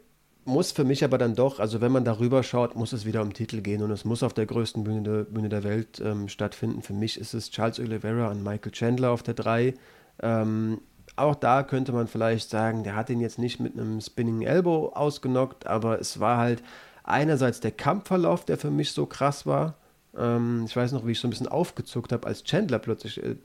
muss 0.44 0.72
für 0.72 0.84
mich 0.84 1.04
aber 1.04 1.18
dann 1.18 1.34
doch, 1.34 1.58
also 1.58 1.80
wenn 1.80 1.92
man 1.92 2.04
darüber 2.04 2.42
schaut, 2.42 2.76
muss 2.76 2.92
es 2.92 3.04
wieder 3.04 3.20
um 3.22 3.32
Titel 3.32 3.60
gehen 3.60 3.82
und 3.82 3.90
es 3.90 4.04
muss 4.04 4.22
auf 4.22 4.32
der 4.32 4.46
größten 4.46 4.84
Bühne 4.84 5.02
der, 5.02 5.24
Bühne 5.24 5.48
der 5.48 5.64
Welt 5.64 6.00
ähm, 6.00 6.28
stattfinden. 6.28 6.82
Für 6.82 6.92
mich 6.92 7.18
ist 7.18 7.34
es 7.34 7.50
Charles 7.50 7.80
Oliveira 7.80 8.30
und 8.30 8.42
Michael 8.42 8.72
Chandler 8.72 9.10
auf 9.10 9.22
der 9.22 9.34
3. 9.34 9.74
Ähm, 10.22 10.80
auch 11.16 11.34
da 11.34 11.62
könnte 11.62 11.92
man 11.92 12.06
vielleicht 12.06 12.50
sagen, 12.50 12.84
der 12.84 12.94
hat 12.94 13.10
ihn 13.10 13.20
jetzt 13.20 13.38
nicht 13.38 13.58
mit 13.58 13.74
einem 13.74 14.00
Spinning 14.00 14.42
Elbow 14.42 14.92
ausgenockt, 14.94 15.66
aber 15.66 15.98
es 15.98 16.20
war 16.20 16.38
halt 16.38 16.62
einerseits 17.06 17.60
der 17.60 17.70
Kampfverlauf, 17.70 18.44
der 18.44 18.58
für 18.58 18.70
mich 18.70 18.92
so 18.92 19.06
krass 19.06 19.46
war. 19.46 19.74
Ähm, 20.18 20.64
ich 20.66 20.76
weiß 20.76 20.92
noch, 20.92 21.06
wie 21.06 21.12
ich 21.12 21.20
so 21.20 21.28
ein 21.28 21.30
bisschen 21.30 21.48
aufgezuckt 21.48 22.12
habe, 22.12 22.26
als 22.26 22.42
Chandler 22.42 22.78
plötzlich 22.78 23.22
äh, 23.22 23.36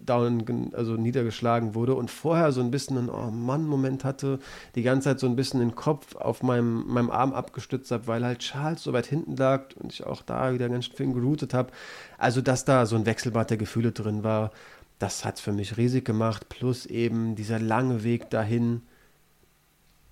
down, 0.00 0.72
also 0.74 0.94
niedergeschlagen 0.94 1.74
wurde 1.74 1.94
und 1.94 2.10
vorher 2.10 2.52
so 2.52 2.60
ein 2.60 2.70
bisschen 2.70 2.96
einen 2.96 3.10
Oh 3.10 3.30
Mann-Moment 3.30 4.04
hatte, 4.04 4.38
die 4.74 4.82
ganze 4.82 5.10
Zeit 5.10 5.20
so 5.20 5.26
ein 5.26 5.36
bisschen 5.36 5.60
den 5.60 5.74
Kopf 5.74 6.14
auf 6.16 6.42
meinem, 6.42 6.86
meinem 6.86 7.10
Arm 7.10 7.32
abgestützt 7.32 7.90
habe, 7.90 8.06
weil 8.06 8.24
halt 8.24 8.38
Charles 8.38 8.82
so 8.82 8.92
weit 8.92 9.06
hinten 9.06 9.36
lag 9.36 9.64
und 9.76 9.92
ich 9.92 10.04
auch 10.04 10.22
da 10.22 10.54
wieder 10.54 10.68
ganz 10.68 10.86
viel 10.86 11.12
geroutet 11.12 11.54
habe. 11.54 11.72
Also, 12.18 12.40
dass 12.40 12.64
da 12.64 12.86
so 12.86 12.96
ein 12.96 13.06
Wechselbad 13.06 13.50
der 13.50 13.56
Gefühle 13.56 13.92
drin 13.92 14.22
war, 14.22 14.52
das 14.98 15.24
hat 15.24 15.36
es 15.36 15.40
für 15.40 15.52
mich 15.52 15.76
riesig 15.76 16.04
gemacht. 16.04 16.48
Plus 16.48 16.86
eben 16.86 17.34
dieser 17.34 17.58
lange 17.58 18.04
Weg 18.04 18.30
dahin, 18.30 18.82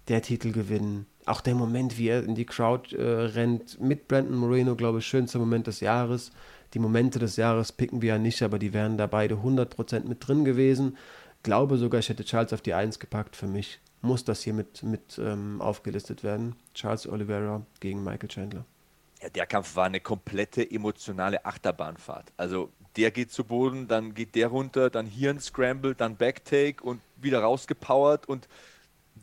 der 0.09 0.23
Titel 0.23 0.50
gewinnen 0.50 1.06
auch 1.30 1.40
der 1.40 1.54
Moment, 1.54 1.99
wie 1.99 2.08
er 2.08 2.25
in 2.25 2.34
die 2.34 2.44
Crowd 2.44 2.94
äh, 2.96 3.02
rennt, 3.02 3.80
mit 3.80 4.08
Brandon 4.08 4.37
Moreno, 4.37 4.76
glaube 4.76 4.99
ich, 4.99 5.06
schönster 5.06 5.38
Moment 5.38 5.66
des 5.66 5.80
Jahres. 5.80 6.32
Die 6.75 6.78
Momente 6.78 7.18
des 7.18 7.37
Jahres 7.37 7.72
picken 7.72 8.02
wir 8.02 8.10
ja 8.10 8.18
nicht, 8.18 8.42
aber 8.42 8.58
die 8.58 8.72
wären 8.72 8.96
da 8.96 9.06
beide 9.06 9.37
100% 9.37 10.06
mit 10.06 10.26
drin 10.26 10.44
gewesen. 10.44 10.96
Glaube 11.42 11.78
sogar, 11.78 12.00
ich 12.00 12.08
hätte 12.08 12.25
Charles 12.25 12.52
auf 12.52 12.60
die 12.60 12.75
1 12.75 12.99
gepackt. 12.99 13.34
Für 13.34 13.46
mich 13.46 13.80
muss 14.02 14.25
das 14.25 14.42
hier 14.42 14.54
mit, 14.54 14.82
mit 14.82 15.18
ähm, 15.18 15.60
aufgelistet 15.60 16.22
werden. 16.22 16.54
Charles 16.75 17.08
Oliveira 17.08 17.62
gegen 17.80 18.04
Michael 18.04 18.28
Chandler. 18.28 18.64
Ja, 19.22 19.28
der 19.28 19.46
Kampf 19.46 19.76
war 19.76 19.87
eine 19.87 20.00
komplette 20.00 20.68
emotionale 20.70 21.44
Achterbahnfahrt. 21.44 22.32
Also 22.37 22.70
der 22.96 23.10
geht 23.10 23.32
zu 23.32 23.44
Boden, 23.44 23.88
dann 23.88 24.14
geht 24.14 24.34
der 24.34 24.49
runter, 24.49 24.90
dann 24.90 25.06
hier 25.06 25.30
ein 25.30 25.40
Scramble, 25.40 25.94
dann 25.94 26.16
Backtake 26.16 26.82
und 26.82 27.00
wieder 27.16 27.40
rausgepowert 27.40 28.28
und 28.28 28.49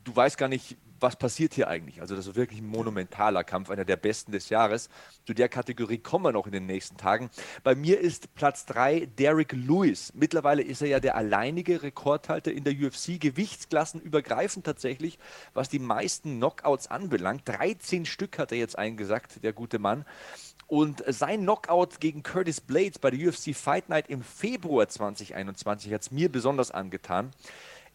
du 0.03 0.15
weißt 0.15 0.37
gar 0.37 0.47
nicht, 0.47 0.77
was 0.99 1.15
passiert 1.15 1.53
hier 1.53 1.67
eigentlich? 1.67 2.01
Also 2.01 2.15
das 2.15 2.27
ist 2.27 2.35
wirklich 2.35 2.61
ein 2.61 2.67
monumentaler 2.67 3.43
Kampf, 3.43 3.69
einer 3.69 3.85
der 3.85 3.97
besten 3.97 4.31
des 4.31 4.49
Jahres. 4.49 4.89
Zu 5.25 5.33
der 5.33 5.49
Kategorie 5.49 5.97
kommen 5.97 6.25
wir 6.25 6.31
noch 6.31 6.45
in 6.45 6.51
den 6.51 6.65
nächsten 6.65 6.97
Tagen. 6.97 7.29
Bei 7.63 7.75
mir 7.75 7.99
ist 7.99 8.33
Platz 8.35 8.65
3 8.65 9.07
Derek 9.17 9.53
Lewis. 9.53 10.13
Mittlerweile 10.15 10.61
ist 10.61 10.81
er 10.81 10.87
ja 10.87 10.99
der 10.99 11.15
alleinige 11.15 11.83
Rekordhalter 11.83 12.51
in 12.51 12.63
der 12.63 12.73
UFC, 12.73 13.19
gewichtsklassenübergreifend 13.19 14.65
tatsächlich, 14.65 15.19
was 15.53 15.69
die 15.69 15.79
meisten 15.79 16.37
Knockouts 16.37 16.87
anbelangt. 16.87 17.41
13 17.45 18.05
Stück 18.05 18.39
hat 18.39 18.51
er 18.51 18.57
jetzt 18.57 18.77
eingesagt, 18.77 19.43
der 19.43 19.53
gute 19.53 19.79
Mann. 19.79 20.05
Und 20.67 21.01
sein 21.07 21.43
Knockout 21.43 22.01
gegen 22.01 22.23
Curtis 22.23 22.59
Blades 22.59 22.99
bei 22.99 23.09
der 23.09 23.29
UFC 23.29 23.55
Fight 23.55 23.87
Night 23.87 24.09
im 24.09 24.21
Februar 24.21 24.89
2021 24.89 25.93
hat 25.93 26.01
es 26.01 26.11
mir 26.11 26.29
besonders 26.29 26.71
angetan. 26.71 27.31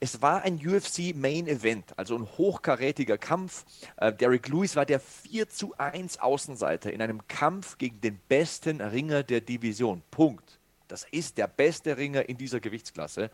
Es 0.04 0.20
war 0.20 0.42
ein 0.42 0.56
UFC 0.56 1.14
Main 1.14 1.46
Event, 1.46 1.96
also 1.96 2.16
ein 2.16 2.26
hochkarätiger 2.36 3.18
Kampf. 3.18 3.64
Äh, 3.98 4.12
Derek 4.12 4.48
Lewis 4.48 4.74
war 4.74 4.84
der 4.84 4.98
4 4.98 5.48
zu 5.48 5.78
1 5.78 6.18
Außenseiter 6.18 6.92
in 6.92 7.00
einem 7.00 7.28
Kampf 7.28 7.78
gegen 7.78 8.00
den 8.00 8.18
besten 8.26 8.80
Ringer 8.80 9.22
der 9.22 9.42
Division. 9.42 10.02
Punkt. 10.10 10.58
Das 10.92 11.06
ist 11.10 11.38
der 11.38 11.46
beste 11.46 11.96
Ringer 11.96 12.28
in 12.28 12.36
dieser 12.36 12.60
Gewichtsklasse. 12.60 13.30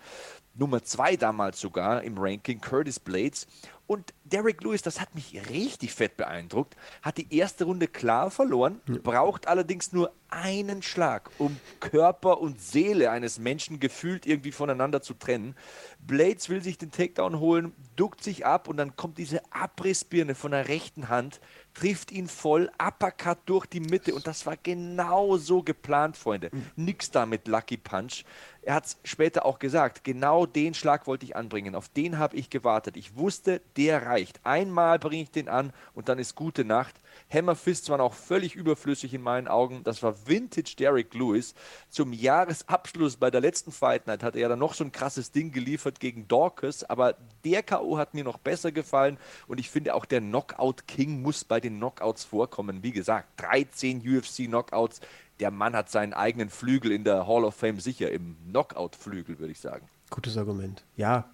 Nummer 0.54 0.80
2 0.80 1.16
damals 1.16 1.58
sogar 1.58 2.04
im 2.04 2.16
Ranking, 2.16 2.60
Curtis 2.60 3.00
Blades. 3.00 3.48
Und 3.88 4.14
Derek 4.22 4.62
Lewis, 4.62 4.82
das 4.82 5.00
hat 5.00 5.14
mich 5.16 5.48
richtig 5.50 5.92
fett 5.92 6.16
beeindruckt, 6.16 6.76
hat 7.02 7.16
die 7.16 7.34
erste 7.34 7.64
Runde 7.64 7.88
klar 7.88 8.30
verloren, 8.30 8.80
braucht 9.02 9.48
allerdings 9.48 9.92
nur 9.92 10.12
einen 10.28 10.82
Schlag, 10.82 11.30
um 11.38 11.58
Körper 11.80 12.38
und 12.38 12.60
Seele 12.60 13.10
eines 13.10 13.38
Menschen 13.38 13.80
gefühlt 13.80 14.26
irgendwie 14.26 14.52
voneinander 14.52 15.00
zu 15.00 15.14
trennen. 15.14 15.56
Blades 15.98 16.50
will 16.50 16.62
sich 16.62 16.78
den 16.78 16.92
Takedown 16.92 17.40
holen, 17.40 17.72
duckt 17.96 18.22
sich 18.22 18.44
ab 18.46 18.68
und 18.68 18.76
dann 18.76 18.94
kommt 18.94 19.18
diese 19.18 19.40
Abrissbirne 19.52 20.34
von 20.34 20.50
der 20.52 20.68
rechten 20.68 21.08
Hand, 21.08 21.40
trifft 21.78 22.10
ihn 22.10 22.26
voll, 22.26 22.70
Uppercut 22.82 23.38
durch 23.46 23.66
die 23.66 23.80
Mitte 23.80 24.14
und 24.14 24.26
das 24.26 24.46
war 24.46 24.56
genau 24.56 25.36
so 25.36 25.62
geplant, 25.62 26.16
Freunde. 26.16 26.50
Nix 26.76 27.10
da 27.10 27.24
mit 27.24 27.46
Lucky 27.46 27.76
Punch. 27.76 28.24
Er 28.62 28.74
hat 28.74 28.86
es 28.86 28.98
später 29.04 29.46
auch 29.46 29.58
gesagt, 29.58 30.04
genau 30.04 30.44
den 30.44 30.74
Schlag 30.74 31.06
wollte 31.06 31.24
ich 31.24 31.36
anbringen, 31.36 31.74
auf 31.74 31.88
den 31.88 32.18
habe 32.18 32.36
ich 32.36 32.50
gewartet. 32.50 32.96
Ich 32.96 33.16
wusste, 33.16 33.62
der 33.76 34.06
reicht. 34.06 34.40
Einmal 34.44 34.98
bringe 34.98 35.22
ich 35.22 35.30
den 35.30 35.48
an 35.48 35.72
und 35.94 36.08
dann 36.08 36.18
ist 36.18 36.34
gute 36.34 36.64
Nacht. 36.64 37.00
Hammerfists 37.32 37.88
waren 37.88 38.00
auch 38.00 38.14
völlig 38.14 38.54
überflüssig 38.54 39.14
in 39.14 39.22
meinen 39.22 39.48
Augen. 39.48 39.82
Das 39.84 40.02
war 40.02 40.26
Vintage 40.26 40.74
Derek 40.78 41.14
Lewis. 41.14 41.54
Zum 41.88 42.12
Jahresabschluss 42.12 43.16
bei 43.16 43.30
der 43.30 43.40
letzten 43.40 43.72
Fight 43.72 44.06
Night 44.06 44.22
hat 44.22 44.36
er 44.36 44.48
dann 44.48 44.58
noch 44.58 44.74
so 44.74 44.84
ein 44.84 44.92
krasses 44.92 45.30
Ding 45.30 45.50
geliefert 45.52 46.00
gegen 46.00 46.28
Dorcas, 46.28 46.84
aber 46.84 47.16
der 47.44 47.62
K.O. 47.62 47.98
hat 47.98 48.14
mir 48.14 48.24
noch 48.24 48.38
besser 48.38 48.72
gefallen 48.72 49.18
und 49.46 49.58
ich 49.60 49.70
finde 49.70 49.94
auch 49.94 50.04
der 50.04 50.20
Knockout 50.20 50.86
King 50.86 51.22
muss 51.22 51.44
bei 51.44 51.60
den 51.60 51.78
Knockouts 51.78 52.24
vorkommen. 52.24 52.82
Wie 52.82 52.92
gesagt, 52.92 53.28
13 53.40 54.00
UFC 54.00 54.46
Knockouts 54.46 55.00
der 55.40 55.50
Mann 55.50 55.74
hat 55.74 55.90
seinen 55.90 56.12
eigenen 56.12 56.50
Flügel 56.50 56.92
in 56.92 57.04
der 57.04 57.26
Hall 57.26 57.44
of 57.44 57.54
Fame 57.54 57.80
sicher, 57.80 58.10
im 58.10 58.36
Knockout-Flügel, 58.48 59.38
würde 59.38 59.52
ich 59.52 59.60
sagen. 59.60 59.86
Gutes 60.10 60.36
Argument. 60.36 60.84
Ja, 60.96 61.28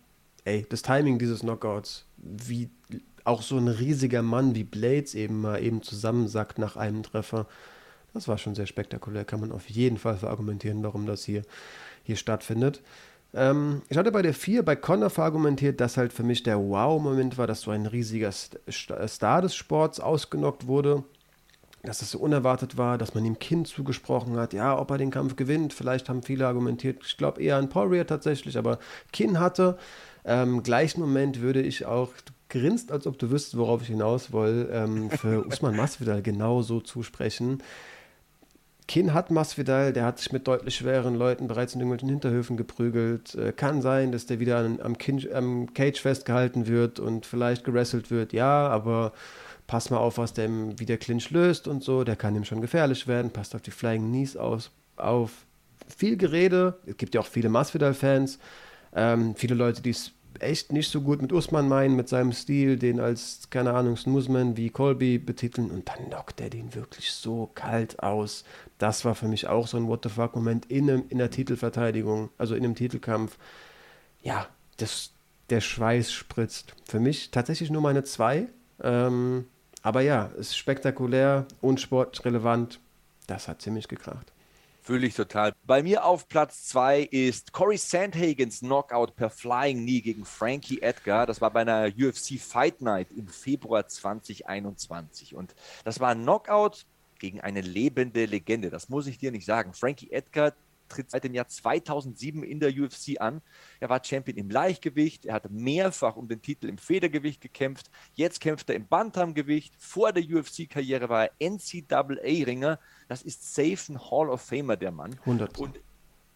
ey, 0.45 0.67
das 0.69 0.83
Timing 0.83 1.19
dieses 1.19 1.41
Knockouts, 1.41 2.07
wie 2.17 2.71
auch 3.25 3.43
so 3.43 3.57
ein 3.57 3.69
riesiger 3.69 4.23
Mann 4.23 4.55
wie 4.55 4.65
Blades 4.65 5.15
eben 5.15 5.41
mal 5.41 5.63
eben 5.63 5.83
zusammensackt 5.83 6.59
nach 6.59 6.77
einem 6.77 7.03
Treffer, 7.03 7.47
das 8.13 8.29
war 8.29 8.39
schon 8.39 8.55
sehr 8.55 8.67
spektakulär. 8.67 9.25
Kann 9.25 9.41
man 9.41 9.51
auf 9.51 9.69
jeden 9.69 9.99
Fall 9.99 10.17
verargumentieren, 10.17 10.85
warum 10.85 11.05
das 11.05 11.25
hier, 11.25 11.43
hier 12.05 12.17
stattfindet. 12.17 12.81
Ähm, 13.35 13.83
ich 13.89 13.97
hatte 13.97 14.13
bei 14.13 14.23
der 14.23 14.35
4 14.35 14.65
bei 14.65 14.77
Connor 14.77 15.11
verargumentiert, 15.11 15.81
dass 15.81 15.97
halt 15.97 16.13
für 16.13 16.23
mich 16.23 16.45
der 16.45 16.59
Wow-Moment 16.59 17.37
war, 17.39 17.49
dass 17.49 17.63
so 17.63 17.73
ein 17.73 17.87
riesiger 17.87 18.31
Star 18.31 19.43
des 19.43 19.57
Sports 19.57 19.99
ausgenockt 19.99 20.69
wurde 20.69 21.03
dass 21.85 22.03
es 22.03 22.11
so 22.11 22.19
unerwartet 22.19 22.77
war, 22.77 22.99
dass 22.99 23.15
man 23.15 23.25
ihm 23.25 23.39
Kind 23.39 23.69
zugesprochen 23.69 24.37
hat, 24.37 24.53
ja, 24.53 24.79
ob 24.79 24.91
er 24.91 24.99
den 24.99 25.11
Kampf 25.11 25.37
gewinnt. 25.37 25.73
Vielleicht 25.73 26.09
haben 26.09 26.23
viele 26.23 26.47
argumentiert, 26.47 27.03
ich 27.05 27.17
glaube 27.17 27.43
eher 27.43 27.57
an 27.57 27.69
Poirier 27.69 28.07
tatsächlich, 28.07 28.59
aber 28.59 28.79
Kinn 29.13 29.39
hatte. 29.39 29.79
Ähm, 30.25 30.63
gleichen 30.63 31.01
Moment 31.01 31.41
würde 31.41 31.61
ich 31.61 31.85
auch, 31.85 32.11
du 32.25 32.33
grinst, 32.49 32.93
als 32.93 33.07
ob 33.07 33.19
du 33.19 33.31
wüsstest, 33.31 33.59
worauf 33.59 33.83
ich 33.83 33.89
hinaus 33.89 34.33
will, 34.33 34.69
ähm, 34.73 35.11
für 35.11 35.47
Usman 35.47 35.77
Masvidal 35.77 36.23
genauso 36.23 36.81
zusprechen. 36.81 37.63
Kinn 38.87 39.15
hat 39.15 39.31
Masvidal, 39.31 39.93
der 39.93 40.05
hat 40.05 40.19
sich 40.19 40.31
mit 40.31 40.47
deutlich 40.47 40.77
schweren 40.77 41.15
Leuten 41.15 41.49
bereits 41.49 41.75
in 41.75 41.81
irgendwelchen 41.81 42.11
Hinterhöfen 42.11 42.57
geprügelt. 42.57 43.35
Äh, 43.35 43.53
kann 43.53 43.81
sein, 43.81 44.13
dass 44.13 44.27
der 44.27 44.41
wieder 44.41 44.59
an, 44.59 44.81
am, 44.83 44.99
Kin 44.99 45.27
am 45.33 45.73
Cage 45.73 46.01
festgehalten 46.01 46.67
wird 46.67 47.01
und 47.01 47.25
vielleicht 47.25 47.65
gerasselt 47.65 48.11
wird, 48.11 48.33
ja, 48.33 48.69
aber 48.69 49.13
pass 49.67 49.91
mal 49.91 49.99
auf, 49.99 50.19
was 50.19 50.33
der, 50.33 50.49
wie 50.79 50.87
der 50.87 50.99
Clinch 50.99 51.31
löst 51.31 51.69
und 51.69 51.83
so, 51.83 52.05
der 52.05 52.17
kann 52.17 52.37
ihm 52.37 52.45
schon 52.45 52.61
gefährlich 52.61 53.07
werden, 53.07 53.31
passt 53.31 53.55
auf 53.55 53.63
die 53.63 53.71
Flying 53.71 54.09
Knees 54.09 54.37
aus, 54.37 54.71
auf. 54.97 55.31
Viel 55.97 56.17
Gerede, 56.17 56.79
es 56.87 56.97
gibt 56.97 57.15
ja 57.15 57.21
auch 57.21 57.27
viele 57.27 57.51
Masvidal-Fans, 57.51 58.39
ähm, 58.95 59.35
viele 59.35 59.55
Leute, 59.55 59.83
die 59.83 59.91
es 59.91 60.13
echt 60.41 60.73
nicht 60.73 60.91
so 60.91 61.01
gut 61.01 61.23
mit 61.23 61.33
Usman 61.33 61.69
meinen, 61.69 61.95
mit 61.95 62.09
seinem 62.09 62.33
Stil, 62.33 62.79
den 62.79 63.01
als, 63.01 63.49
keine 63.51 63.75
Ahnung, 63.75 63.97
Snoozman 63.97 64.57
wie 64.57 64.71
Colby 64.71 65.19
betiteln 65.19 65.71
und 65.71 65.89
dann 65.89 66.09
knockt 66.09 66.41
er 66.41 66.51
den 66.51 66.75
wirklich 66.75 67.13
so 67.13 67.51
kalt 67.55 68.03
aus. 68.03 68.45
Das 68.79 69.05
war 69.05 69.15
für 69.15 69.29
mich 69.29 69.47
auch 69.47 69.67
so 69.67 69.77
ein 69.77 69.89
What 69.89 70.05
the 70.05 70.09
fuck-Moment 70.09 70.67
in, 70.67 70.89
in 70.89 71.19
der 71.19 71.31
Titelverteidigung, 71.31 72.31
also 72.39 72.55
in 72.55 72.65
einem 72.65 72.75
Titelkampf. 72.75 73.37
Ja, 74.23 74.49
das, 74.79 75.11
der 75.51 75.61
Schweiß 75.61 76.13
spritzt. 76.13 76.75
Für 76.87 77.01
mich 77.01 77.31
tatsächlich 77.31 77.71
nur 77.71 77.83
meine 77.83 78.05
zwei. 78.05 78.49
Ähm, 78.83 79.45
aber 79.85 80.01
ja, 80.01 80.31
es 80.33 80.49
ist 80.49 80.57
spektakulär, 80.57 81.47
unsportrelevant. 81.61 82.81
Das 83.27 83.49
hat 83.49 83.61
ziemlich 83.61 83.87
gekracht. 83.87 84.33
Fühle 84.83 85.07
ich 85.07 85.15
total. 85.15 85.53
Bei 85.67 85.83
mir 85.83 86.07
auf 86.07 86.27
Platz 86.27 86.65
2 86.69 87.03
ist 87.03 87.53
Corey 87.53 87.77
Sandhagens 87.77 88.61
Knockout 88.61 89.15
per 89.15 89.29
Flying 89.29 89.83
Knee 89.83 90.01
gegen 90.01 90.25
Frankie 90.25 90.81
Edgar. 90.81 91.27
Das 91.27 91.43
war 91.43 91.51
bei 91.51 91.61
einer 91.61 91.89
UFC 91.89 92.41
Fight 92.41 92.81
Night 92.81 93.09
im 93.15 93.29
Februar 93.29 93.87
2021. 93.87 95.35
Und 95.35 95.55
das 95.85 96.01
war 96.01 96.11
ein 96.11 96.23
Knockout 96.23 96.87
gegen 97.19 97.43
eine 97.43 97.61
lebende 97.61 98.25
Legende. 98.25 98.71
Das 98.71 98.89
muss 98.89 99.07
ich 99.07 99.19
dir 99.19 99.33
nicht 99.33 99.45
sagen. 99.45 99.75
Frankie 99.75 100.11
Edgar 100.11 100.55
tritt 100.89 101.11
seit 101.11 101.25
dem 101.25 101.35
Jahr 101.35 101.49
2007 101.49 102.43
in 102.43 102.61
der 102.61 102.71
UFC 102.71 103.21
an. 103.21 103.43
Er 103.81 103.89
war 103.89 104.03
Champion 104.05 104.37
im 104.37 104.51
Leichtgewicht, 104.51 105.27
er 105.27 105.35
hat 105.35 105.51
mehrfach 105.51 106.17
um 106.17 106.29
den 106.29 106.43
Titel 106.43 106.69
im 106.69 106.79
Federgewicht 106.79 107.41
gekämpft. 107.41 107.91
Jetzt 108.15 108.41
kämpft 108.41 108.69
er 108.71 108.77
im 108.77 108.87
Bantamgewicht. 108.87 109.75
Vor 109.79 110.13
der 110.13 110.23
UFC-Karriere 110.23 111.09
war 111.09 111.31
er 111.39 111.51
NCAA-Ringer. 111.51 112.79
Das 113.09 113.23
ist 113.23 113.55
safe 113.55 113.93
ein 113.93 114.01
Hall 114.11 114.29
of 114.29 114.41
Famer, 114.41 114.77
der 114.77 114.91
Mann. 114.91 115.19
100. 115.21 115.59
Und 115.59 115.81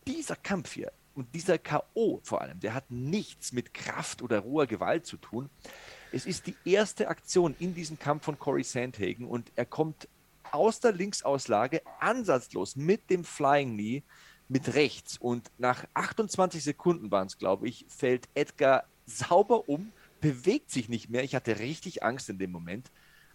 dieser 0.06 0.36
Kampf 0.36 0.72
hier 0.72 0.92
und 1.14 1.34
dieser 1.34 1.58
K.O. 1.58 2.20
vor 2.22 2.40
allem, 2.40 2.60
der 2.60 2.74
hat 2.74 2.90
nichts 2.90 3.52
mit 3.52 3.74
Kraft 3.74 4.22
oder 4.22 4.38
roher 4.38 4.66
Gewalt 4.66 5.04
zu 5.04 5.16
tun. 5.16 5.50
Es 6.12 6.26
ist 6.26 6.46
die 6.46 6.54
erste 6.64 7.08
Aktion 7.08 7.56
in 7.58 7.74
diesem 7.74 7.98
Kampf 7.98 8.24
von 8.24 8.38
Corey 8.38 8.62
Sandhagen 8.62 9.26
und 9.26 9.50
er 9.56 9.66
kommt 9.66 10.08
aus 10.52 10.80
der 10.80 10.92
Linksauslage 10.92 11.82
ansatzlos 12.00 12.76
mit 12.76 13.10
dem 13.10 13.24
Flying 13.24 13.74
Knee 13.74 14.02
mit 14.48 14.74
rechts. 14.74 15.18
Und 15.18 15.50
nach 15.58 15.84
28 15.94 16.62
Sekunden 16.62 17.10
waren 17.10 17.26
es, 17.26 17.38
glaube 17.38 17.68
ich, 17.68 17.86
fällt 17.88 18.28
Edgar 18.34 18.84
sauber 19.06 19.68
um, 19.68 19.92
bewegt 20.20 20.70
sich 20.70 20.88
nicht 20.88 21.10
mehr. 21.10 21.24
Ich 21.24 21.34
hatte 21.34 21.58
richtig 21.58 22.02
Angst 22.02 22.28
in 22.28 22.38
dem 22.38 22.50
Moment. 22.50 22.90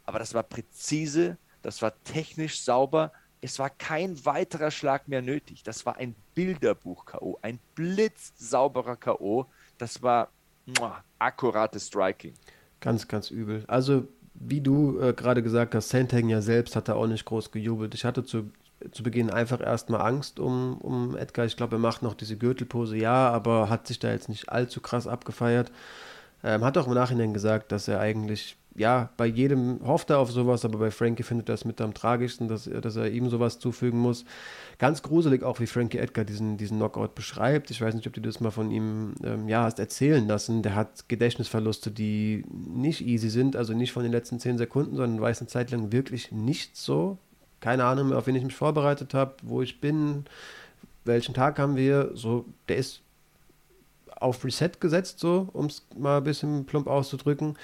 Aber 0.05 0.19
das 0.19 0.33
war 0.33 0.43
präzise, 0.43 1.37
das 1.61 1.81
war 1.81 1.93
technisch 2.03 2.61
sauber. 2.61 3.11
Es 3.41 3.59
war 3.59 3.69
kein 3.69 4.25
weiterer 4.25 4.71
Schlag 4.71 5.07
mehr 5.07 5.21
nötig. 5.21 5.63
Das 5.63 5.85
war 5.85 5.97
ein 5.97 6.15
Bilderbuch-K.O., 6.33 7.39
ein 7.41 7.59
blitzsauberer 7.75 8.95
K.O. 8.95 9.45
Das 9.77 10.01
war 10.01 10.29
muah, 10.65 11.03
akkurates 11.19 11.87
Striking. 11.87 12.33
Ganz, 12.79 13.07
ganz 13.07 13.31
übel. 13.31 13.63
Also, 13.67 14.07
wie 14.33 14.61
du 14.61 14.99
äh, 14.99 15.13
gerade 15.13 15.43
gesagt 15.43 15.75
hast, 15.75 15.89
Sandhagen 15.89 16.29
ja 16.29 16.41
selbst 16.41 16.75
hat 16.75 16.87
er 16.87 16.95
auch 16.95 17.07
nicht 17.07 17.25
groß 17.25 17.51
gejubelt. 17.51 17.93
Ich 17.95 18.03
hatte 18.05 18.23
zu 18.23 18.51
zu 18.91 19.03
Beginn 19.03 19.29
einfach 19.29 19.61
erstmal 19.61 20.01
Angst 20.01 20.39
um, 20.39 20.77
um 20.77 21.15
Edgar. 21.15 21.45
Ich 21.45 21.57
glaube, 21.57 21.77
er 21.77 21.79
macht 21.79 22.01
noch 22.01 22.13
diese 22.13 22.37
Gürtelpose, 22.37 22.97
ja, 22.97 23.29
aber 23.29 23.69
hat 23.69 23.87
sich 23.87 23.99
da 23.99 24.11
jetzt 24.11 24.29
nicht 24.29 24.49
allzu 24.49 24.81
krass 24.81 25.07
abgefeiert. 25.07 25.71
Ähm, 26.43 26.63
hat 26.63 26.77
auch 26.77 26.87
im 26.87 26.93
Nachhinein 26.93 27.33
gesagt, 27.33 27.71
dass 27.71 27.87
er 27.87 28.01
eigentlich, 28.01 28.57
ja, 28.75 29.09
bei 29.15 29.25
jedem 29.25 29.79
hofft 29.85 30.09
er 30.09 30.19
auf 30.19 30.29
sowas, 30.29 30.65
aber 30.65 30.77
bei 30.77 30.91
Frankie 30.91 31.23
findet 31.23 31.47
er 31.47 31.55
es 31.55 31.63
mit 31.63 31.79
am 31.79 31.93
tragischsten, 31.93 32.49
dass, 32.49 32.65
dass 32.65 32.97
er 32.97 33.09
ihm 33.09 33.29
sowas 33.29 33.59
zufügen 33.59 33.99
muss. 33.99 34.25
Ganz 34.77 35.01
gruselig 35.03 35.43
auch, 35.43 35.61
wie 35.61 35.67
Frankie 35.67 35.99
Edgar 35.99 36.25
diesen, 36.25 36.57
diesen 36.57 36.77
Knockout 36.77 37.15
beschreibt. 37.15 37.71
Ich 37.71 37.79
weiß 37.79 37.93
nicht, 37.95 38.07
ob 38.07 38.13
du 38.13 38.19
das 38.19 38.41
mal 38.41 38.51
von 38.51 38.71
ihm, 38.71 39.15
ähm, 39.23 39.47
ja, 39.47 39.63
hast 39.63 39.79
erzählen 39.79 40.27
lassen. 40.27 40.63
Der 40.63 40.75
hat 40.75 41.07
Gedächtnisverluste, 41.07 41.91
die 41.91 42.43
nicht 42.51 42.99
easy 43.01 43.29
sind, 43.29 43.55
also 43.55 43.73
nicht 43.73 43.93
von 43.93 44.03
den 44.03 44.11
letzten 44.11 44.39
zehn 44.41 44.57
Sekunden, 44.57 44.97
sondern 44.97 45.21
weiß 45.21 45.39
eine 45.39 45.47
Zeit 45.47 45.71
lang 45.71 45.93
wirklich 45.93 46.33
nicht 46.33 46.75
so 46.75 47.19
keine 47.63 47.85
Ahnung 47.85 48.09
mehr, 48.09 48.17
auf 48.17 48.27
wen 48.27 48.35
ich 48.35 48.43
mich 48.43 48.55
vorbereitet 48.55 49.13
habe, 49.13 49.35
wo 49.41 49.61
ich 49.61 49.79
bin, 49.79 50.25
welchen 51.05 51.33
Tag 51.33 51.59
haben 51.59 51.77
wir. 51.77 52.11
So, 52.13 52.43
der 52.67 52.75
ist 52.75 53.01
auf 54.19 54.43
Reset 54.43 54.71
gesetzt, 54.81 55.19
so, 55.19 55.47
um 55.53 55.67
es 55.67 55.87
mal 55.97 56.17
ein 56.17 56.25
bisschen 56.25 56.65
plump 56.65 56.87
auszudrücken. 56.87 57.57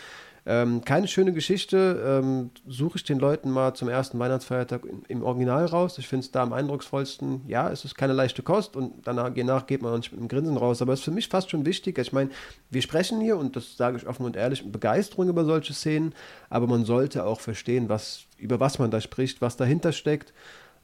Ähm, 0.45 0.83
keine 0.83 1.07
schöne 1.07 1.33
Geschichte. 1.33 2.01
Ähm, 2.05 2.51
Suche 2.67 2.97
ich 2.97 3.03
den 3.03 3.19
Leuten 3.19 3.51
mal 3.51 3.73
zum 3.73 3.89
ersten 3.89 4.19
Weihnachtsfeiertag 4.19 4.81
im, 5.07 5.23
Original 5.23 5.65
raus. 5.65 5.97
Ich 5.97 6.07
finde 6.07 6.25
es 6.25 6.31
da 6.31 6.43
am 6.43 6.53
eindrucksvollsten. 6.53 7.41
Ja, 7.47 7.69
es 7.71 7.85
ist 7.85 7.95
keine 7.95 8.13
leichte 8.13 8.43
Kost 8.43 8.75
und 8.75 8.93
danach, 9.05 9.31
danach 9.35 9.67
geht 9.67 9.81
man 9.81 9.93
auch 9.93 9.97
nicht 9.97 10.11
mit 10.11 10.19
einem 10.19 10.27
Grinsen 10.27 10.57
raus. 10.57 10.81
Aber 10.81 10.93
es 10.93 10.99
ist 10.99 11.05
für 11.05 11.11
mich 11.11 11.27
fast 11.27 11.49
schon 11.49 11.65
wichtig. 11.65 11.97
Ich 11.97 12.13
meine, 12.13 12.29
wir 12.69 12.81
sprechen 12.81 13.21
hier, 13.21 13.37
und 13.37 13.55
das 13.55 13.77
sage 13.77 13.97
ich 13.97 14.07
offen 14.07 14.25
und 14.25 14.35
ehrlich, 14.35 14.63
mit 14.63 14.71
Begeisterung 14.71 15.29
über 15.29 15.45
solche 15.45 15.73
Szenen. 15.73 16.13
Aber 16.49 16.67
man 16.67 16.85
sollte 16.85 17.25
auch 17.25 17.39
verstehen, 17.39 17.89
was, 17.89 18.25
über 18.37 18.59
was 18.59 18.79
man 18.79 18.91
da 18.91 19.01
spricht, 19.01 19.41
was 19.41 19.57
dahinter 19.57 19.91
steckt. 19.91 20.33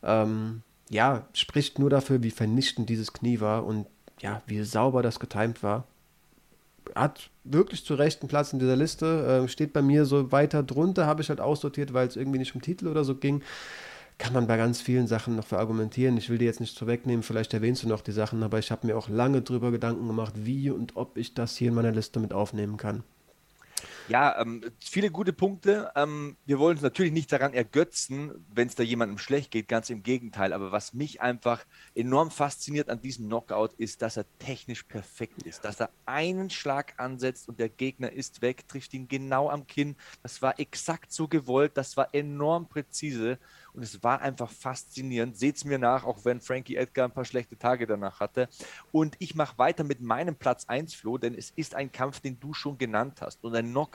Ähm, 0.03 0.61
ja, 0.89 1.27
spricht 1.33 1.79
nur 1.79 1.89
dafür, 1.89 2.21
wie 2.21 2.31
vernichtend 2.31 2.89
dieses 2.89 3.13
Knie 3.13 3.39
war 3.39 3.65
und 3.65 3.87
ja, 4.19 4.41
wie 4.45 4.61
sauber 4.63 5.01
das 5.01 5.19
getimt 5.19 5.63
war 5.63 5.85
hat 6.93 7.29
wirklich 7.43 7.85
zu 7.85 7.95
rechten 7.95 8.27
Platz 8.27 8.53
in 8.53 8.59
dieser 8.59 8.75
Liste. 8.75 9.43
Äh, 9.45 9.47
steht 9.47 9.73
bei 9.73 9.81
mir 9.81 10.05
so 10.05 10.31
weiter 10.31 10.63
drunter, 10.63 11.05
habe 11.05 11.21
ich 11.21 11.29
halt 11.29 11.41
aussortiert, 11.41 11.93
weil 11.93 12.07
es 12.07 12.15
irgendwie 12.15 12.39
nicht 12.39 12.53
um 12.55 12.61
Titel 12.61 12.87
oder 12.87 13.03
so 13.03 13.15
ging. 13.15 13.41
Kann 14.17 14.33
man 14.33 14.47
bei 14.47 14.55
ganz 14.55 14.79
vielen 14.79 15.07
Sachen 15.07 15.35
noch 15.35 15.45
verargumentieren. 15.45 16.15
Ich 16.17 16.29
will 16.29 16.37
dir 16.37 16.45
jetzt 16.45 16.61
nicht 16.61 16.77
vorwegnehmen, 16.77 17.23
vielleicht 17.23 17.53
erwähnst 17.53 17.83
du 17.83 17.87
noch 17.87 18.01
die 18.01 18.13
Sachen, 18.13 18.43
aber 18.43 18.59
ich 18.59 18.71
habe 18.71 18.87
mir 18.87 18.97
auch 18.97 19.09
lange 19.09 19.41
drüber 19.41 19.71
Gedanken 19.71 20.07
gemacht, 20.07 20.33
wie 20.37 20.69
und 20.69 20.95
ob 20.95 21.17
ich 21.17 21.33
das 21.33 21.57
hier 21.57 21.69
in 21.69 21.75
meiner 21.75 21.91
Liste 21.91 22.19
mit 22.19 22.31
aufnehmen 22.31 22.77
kann. 22.77 23.03
Ja, 24.07 24.39
ähm, 24.39 24.61
viele 24.79 25.09
gute 25.09 25.33
Punkte. 25.33 25.91
Ähm, 25.95 26.37
wir 26.45 26.59
wollen 26.59 26.77
uns 26.77 26.83
natürlich 26.83 27.11
nicht 27.11 27.31
daran 27.31 27.53
ergötzen, 27.53 28.45
wenn 28.53 28.67
es 28.67 28.75
da 28.75 28.83
jemandem 28.83 29.17
schlecht 29.17 29.49
geht, 29.49 29.67
ganz 29.67 29.89
im 29.89 30.03
Gegenteil. 30.03 30.53
Aber 30.53 30.71
was 30.71 30.93
mich 30.93 31.21
einfach 31.21 31.65
enorm 31.95 32.29
fasziniert 32.29 32.89
an 32.89 33.01
diesem 33.01 33.25
Knockout 33.25 33.73
ist, 33.73 34.03
dass 34.03 34.17
er 34.17 34.25
technisch 34.37 34.83
perfekt 34.83 35.41
ist, 35.43 35.65
dass 35.65 35.79
er 35.79 35.89
einen 36.05 36.51
Schlag 36.51 36.93
ansetzt 36.97 37.49
und 37.49 37.59
der 37.59 37.69
Gegner 37.69 38.11
ist 38.11 38.43
weg, 38.43 38.67
trifft 38.67 38.93
ihn 38.93 39.07
genau 39.07 39.49
am 39.49 39.65
Kinn. 39.65 39.95
Das 40.21 40.39
war 40.41 40.59
exakt 40.59 41.11
so 41.11 41.27
gewollt, 41.27 41.71
das 41.75 41.97
war 41.97 42.13
enorm 42.13 42.67
präzise. 42.69 43.39
Und 43.75 43.83
es 43.83 44.03
war 44.03 44.21
einfach 44.21 44.49
faszinierend. 44.49 45.37
Seht 45.37 45.57
es 45.57 45.65
mir 45.65 45.77
nach, 45.77 46.05
auch 46.05 46.23
wenn 46.23 46.39
Frankie 46.39 46.77
Edgar 46.77 47.09
ein 47.09 47.13
paar 47.13 47.25
schlechte 47.25 47.57
Tage 47.57 47.85
danach 47.85 48.21
hatte. 48.21 48.47
Und 48.93 49.17
ich 49.19 49.35
mache 49.35 49.57
weiter 49.57 49.83
mit 49.83 49.99
meinem 49.99 50.35
Platz 50.35 50.65
1, 50.67 50.95
Flo, 50.95 51.17
denn 51.17 51.35
es 51.35 51.49
ist 51.49 51.75
ein 51.75 51.91
Kampf, 51.91 52.21
den 52.21 52.39
du 52.39 52.53
schon 52.53 52.77
genannt 52.77 53.19
hast 53.19 53.43
und 53.43 53.53
ein 53.53 53.69
Knockout, 53.69 53.94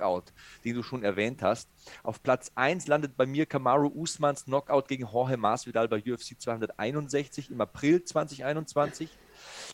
den 0.64 0.74
du 0.74 0.82
schon 0.82 1.04
erwähnt 1.04 1.42
hast. 1.42 1.68
Auf 2.02 2.22
Platz 2.22 2.50
1 2.54 2.86
landet 2.86 3.16
bei 3.16 3.26
mir 3.26 3.46
Kamaru 3.46 3.88
Usmans 3.88 4.44
Knockout 4.44 4.88
gegen 4.88 5.06
Jorge 5.06 5.36
Masvidal 5.36 5.88
bei 5.88 5.98
UFC 5.98 6.40
261 6.40 7.50
im 7.50 7.60
April 7.60 8.04
2021. 8.04 9.08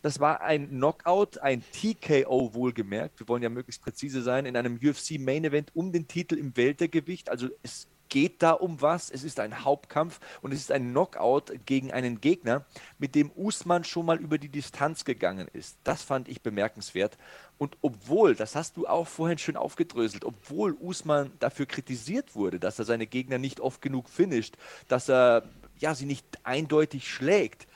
Das 0.01 0.19
war 0.19 0.41
ein 0.41 0.69
Knockout, 0.69 1.39
ein 1.39 1.63
TKO 1.71 2.53
wohlgemerkt. 2.53 3.19
Wir 3.19 3.27
wollen 3.27 3.43
ja 3.43 3.49
möglichst 3.49 3.81
präzise 3.81 4.21
sein, 4.21 4.45
in 4.45 4.55
einem 4.55 4.79
UFC 4.81 5.19
Main 5.19 5.43
Event 5.43 5.75
um 5.75 5.91
den 5.91 6.07
Titel 6.07 6.35
im 6.35 6.55
Weltergewicht. 6.55 7.29
Also 7.29 7.49
es 7.63 7.87
geht 8.09 8.41
da 8.41 8.51
um 8.51 8.81
was. 8.81 9.09
Es 9.09 9.23
ist 9.23 9.39
ein 9.39 9.63
Hauptkampf 9.63 10.19
und 10.41 10.53
es 10.53 10.59
ist 10.59 10.71
ein 10.71 10.91
Knockout 10.91 11.53
gegen 11.65 11.91
einen 11.91 12.21
Gegner, 12.21 12.65
mit 12.97 13.15
dem 13.15 13.31
Usman 13.35 13.83
schon 13.83 14.05
mal 14.05 14.17
über 14.17 14.37
die 14.37 14.49
Distanz 14.49 15.05
gegangen 15.05 15.47
ist. 15.53 15.77
Das 15.83 16.03
fand 16.03 16.27
ich 16.27 16.41
bemerkenswert. 16.41 17.17
Und 17.57 17.77
obwohl, 17.81 18.35
das 18.35 18.55
hast 18.55 18.77
du 18.77 18.87
auch 18.87 19.07
vorhin 19.07 19.37
schön 19.37 19.57
aufgedröselt, 19.57 20.25
obwohl 20.25 20.73
Usman 20.73 21.31
dafür 21.39 21.65
kritisiert 21.65 22.35
wurde, 22.35 22.59
dass 22.59 22.77
er 22.77 22.85
seine 22.85 23.07
Gegner 23.07 23.39
nicht 23.39 23.59
oft 23.59 23.81
genug 23.81 24.09
finisht, 24.09 24.57
dass 24.87 25.09
er 25.09 25.43
ja, 25.79 25.95
sie 25.95 26.05
nicht 26.05 26.25
eindeutig 26.43 27.11
schlägt, 27.11 27.67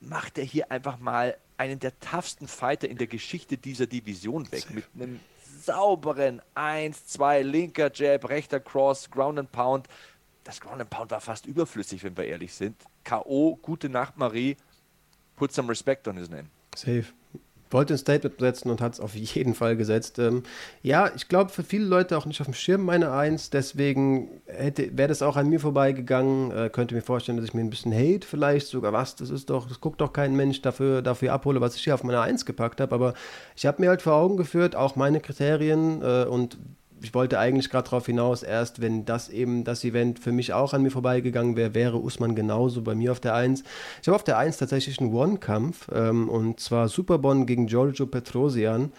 macht 0.00 0.38
er 0.38 0.44
hier 0.44 0.70
einfach 0.70 0.98
mal 0.98 1.36
einen 1.58 1.78
der 1.78 1.98
toughsten 2.00 2.48
Fighter 2.48 2.88
in 2.88 2.96
der 2.96 3.06
Geschichte 3.06 3.58
dieser 3.58 3.86
Division 3.86 4.50
weg. 4.52 4.70
Mit 4.70 4.84
einem 4.94 5.20
sauberen 5.62 6.40
1, 6.54 7.06
2, 7.06 7.42
linker 7.42 7.90
Jab, 7.92 8.28
rechter 8.28 8.60
Cross, 8.60 9.10
Ground 9.10 9.38
and 9.38 9.52
Pound. 9.52 9.86
Das 10.44 10.60
Ground 10.60 10.80
and 10.80 10.88
Pound 10.88 11.10
war 11.10 11.20
fast 11.20 11.44
überflüssig, 11.44 12.02
wenn 12.02 12.16
wir 12.16 12.24
ehrlich 12.24 12.54
sind. 12.54 12.76
K.O., 13.04 13.56
gute 13.56 13.90
Nacht, 13.90 14.16
Marie. 14.16 14.56
Put 15.36 15.52
some 15.52 15.68
respect 15.68 16.08
on 16.08 16.16
his 16.16 16.30
name. 16.30 16.48
Safe 16.74 17.12
wollte 17.70 17.94
ein 17.94 17.98
Statement 17.98 18.38
setzen 18.38 18.70
und 18.70 18.80
hat 18.80 18.94
es 18.94 19.00
auf 19.00 19.14
jeden 19.14 19.54
Fall 19.54 19.76
gesetzt. 19.76 20.18
Ähm, 20.18 20.42
ja, 20.82 21.10
ich 21.14 21.28
glaube, 21.28 21.50
für 21.50 21.62
viele 21.62 21.84
Leute 21.84 22.16
auch 22.16 22.26
nicht 22.26 22.40
auf 22.40 22.46
dem 22.46 22.54
Schirm 22.54 22.82
meine 22.82 23.12
Eins, 23.12 23.50
deswegen 23.50 24.28
wäre 24.46 25.08
das 25.08 25.22
auch 25.22 25.36
an 25.36 25.48
mir 25.48 25.60
vorbeigegangen. 25.60 26.50
Äh, 26.50 26.70
könnte 26.70 26.94
mir 26.94 27.02
vorstellen, 27.02 27.36
dass 27.36 27.46
ich 27.46 27.54
mir 27.54 27.62
ein 27.62 27.70
bisschen 27.70 27.92
Hate 27.92 28.26
vielleicht 28.26 28.66
sogar 28.66 28.92
was, 28.92 29.16
das 29.16 29.30
ist 29.30 29.50
doch, 29.50 29.68
das 29.68 29.80
guckt 29.80 30.00
doch 30.00 30.12
kein 30.12 30.34
Mensch 30.34 30.62
dafür, 30.62 31.02
dafür 31.02 31.32
abhole, 31.32 31.60
was 31.60 31.76
ich 31.76 31.84
hier 31.84 31.94
auf 31.94 32.04
meine 32.04 32.20
Eins 32.20 32.44
gepackt 32.44 32.80
habe. 32.80 32.94
Aber 32.94 33.14
ich 33.56 33.66
habe 33.66 33.80
mir 33.80 33.88
halt 33.88 34.02
vor 34.02 34.14
Augen 34.14 34.36
geführt, 34.36 34.76
auch 34.76 34.96
meine 34.96 35.20
Kriterien 35.20 36.02
äh, 36.02 36.24
und 36.24 36.58
ich 37.02 37.14
wollte 37.14 37.38
eigentlich 37.38 37.70
gerade 37.70 37.84
darauf 37.84 38.06
hinaus, 38.06 38.42
erst 38.42 38.80
wenn 38.80 39.04
das 39.04 39.28
eben 39.28 39.64
das 39.64 39.84
Event 39.84 40.18
für 40.18 40.32
mich 40.32 40.52
auch 40.52 40.74
an 40.74 40.82
mir 40.82 40.90
vorbeigegangen 40.90 41.56
wäre, 41.56 41.74
wäre 41.74 41.98
Usman 41.98 42.34
genauso 42.34 42.82
bei 42.82 42.94
mir 42.94 43.12
auf 43.12 43.20
der 43.20 43.34
1. 43.34 43.62
Ich 44.02 44.08
habe 44.08 44.16
auf 44.16 44.24
der 44.24 44.38
1 44.38 44.58
tatsächlich 44.58 45.00
einen 45.00 45.12
One-Kampf 45.12 45.88
ähm, 45.92 46.28
und 46.28 46.60
zwar 46.60 46.88
Superbon 46.88 47.46
gegen 47.46 47.66
Giorgio 47.66 48.06
Petrosian. 48.06 48.92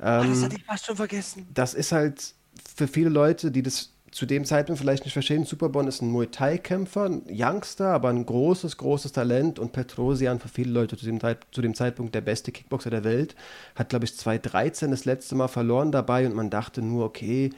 Ähm, 0.00 0.26
oh, 0.26 0.30
das 0.30 0.42
hatte 0.44 0.56
ich 0.56 0.64
fast 0.64 0.86
schon 0.86 0.96
vergessen. 0.96 1.46
Das 1.52 1.74
ist 1.74 1.92
halt 1.92 2.34
für 2.76 2.88
viele 2.88 3.08
Leute, 3.08 3.50
die 3.50 3.62
das 3.62 3.90
zu 4.18 4.26
dem 4.26 4.44
Zeitpunkt 4.44 4.80
vielleicht 4.80 5.04
nicht 5.04 5.12
verstehen, 5.12 5.44
Superbon 5.44 5.86
ist 5.86 6.02
ein 6.02 6.10
Muay 6.10 6.26
Thai-Kämpfer, 6.26 7.04
ein 7.04 7.22
Youngster, 7.30 7.90
aber 7.90 8.08
ein 8.08 8.26
großes, 8.26 8.76
großes 8.76 9.12
Talent 9.12 9.60
und 9.60 9.70
Petrosian 9.70 10.40
für 10.40 10.48
viele 10.48 10.72
Leute 10.72 10.96
zu 10.96 11.06
dem, 11.06 11.20
zu 11.52 11.62
dem 11.62 11.72
Zeitpunkt 11.76 12.16
der 12.16 12.20
beste 12.20 12.50
Kickboxer 12.50 12.90
der 12.90 13.04
Welt. 13.04 13.36
Hat, 13.76 13.90
glaube 13.90 14.06
ich, 14.06 14.16
2013 14.16 14.90
das 14.90 15.04
letzte 15.04 15.36
Mal 15.36 15.46
verloren 15.46 15.92
dabei 15.92 16.26
und 16.26 16.34
man 16.34 16.50
dachte 16.50 16.82
nur, 16.82 17.04
okay, 17.04 17.50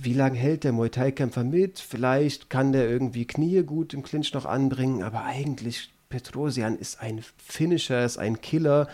wie 0.00 0.14
lange 0.14 0.38
hält 0.38 0.64
der 0.64 0.72
Muay 0.72 0.88
Thai-Kämpfer 0.88 1.44
mit? 1.44 1.78
Vielleicht 1.78 2.48
kann 2.48 2.72
der 2.72 2.88
irgendwie 2.88 3.26
Knie 3.26 3.62
gut 3.62 3.92
im 3.92 4.02
Clinch 4.02 4.32
noch 4.32 4.46
anbringen, 4.46 5.02
aber 5.02 5.24
eigentlich 5.24 5.90
Petrosian 6.08 6.78
ist 6.78 7.02
ein 7.02 7.22
Finisher, 7.36 8.02
ist 8.02 8.16
ein 8.16 8.40
Killer. 8.40 8.88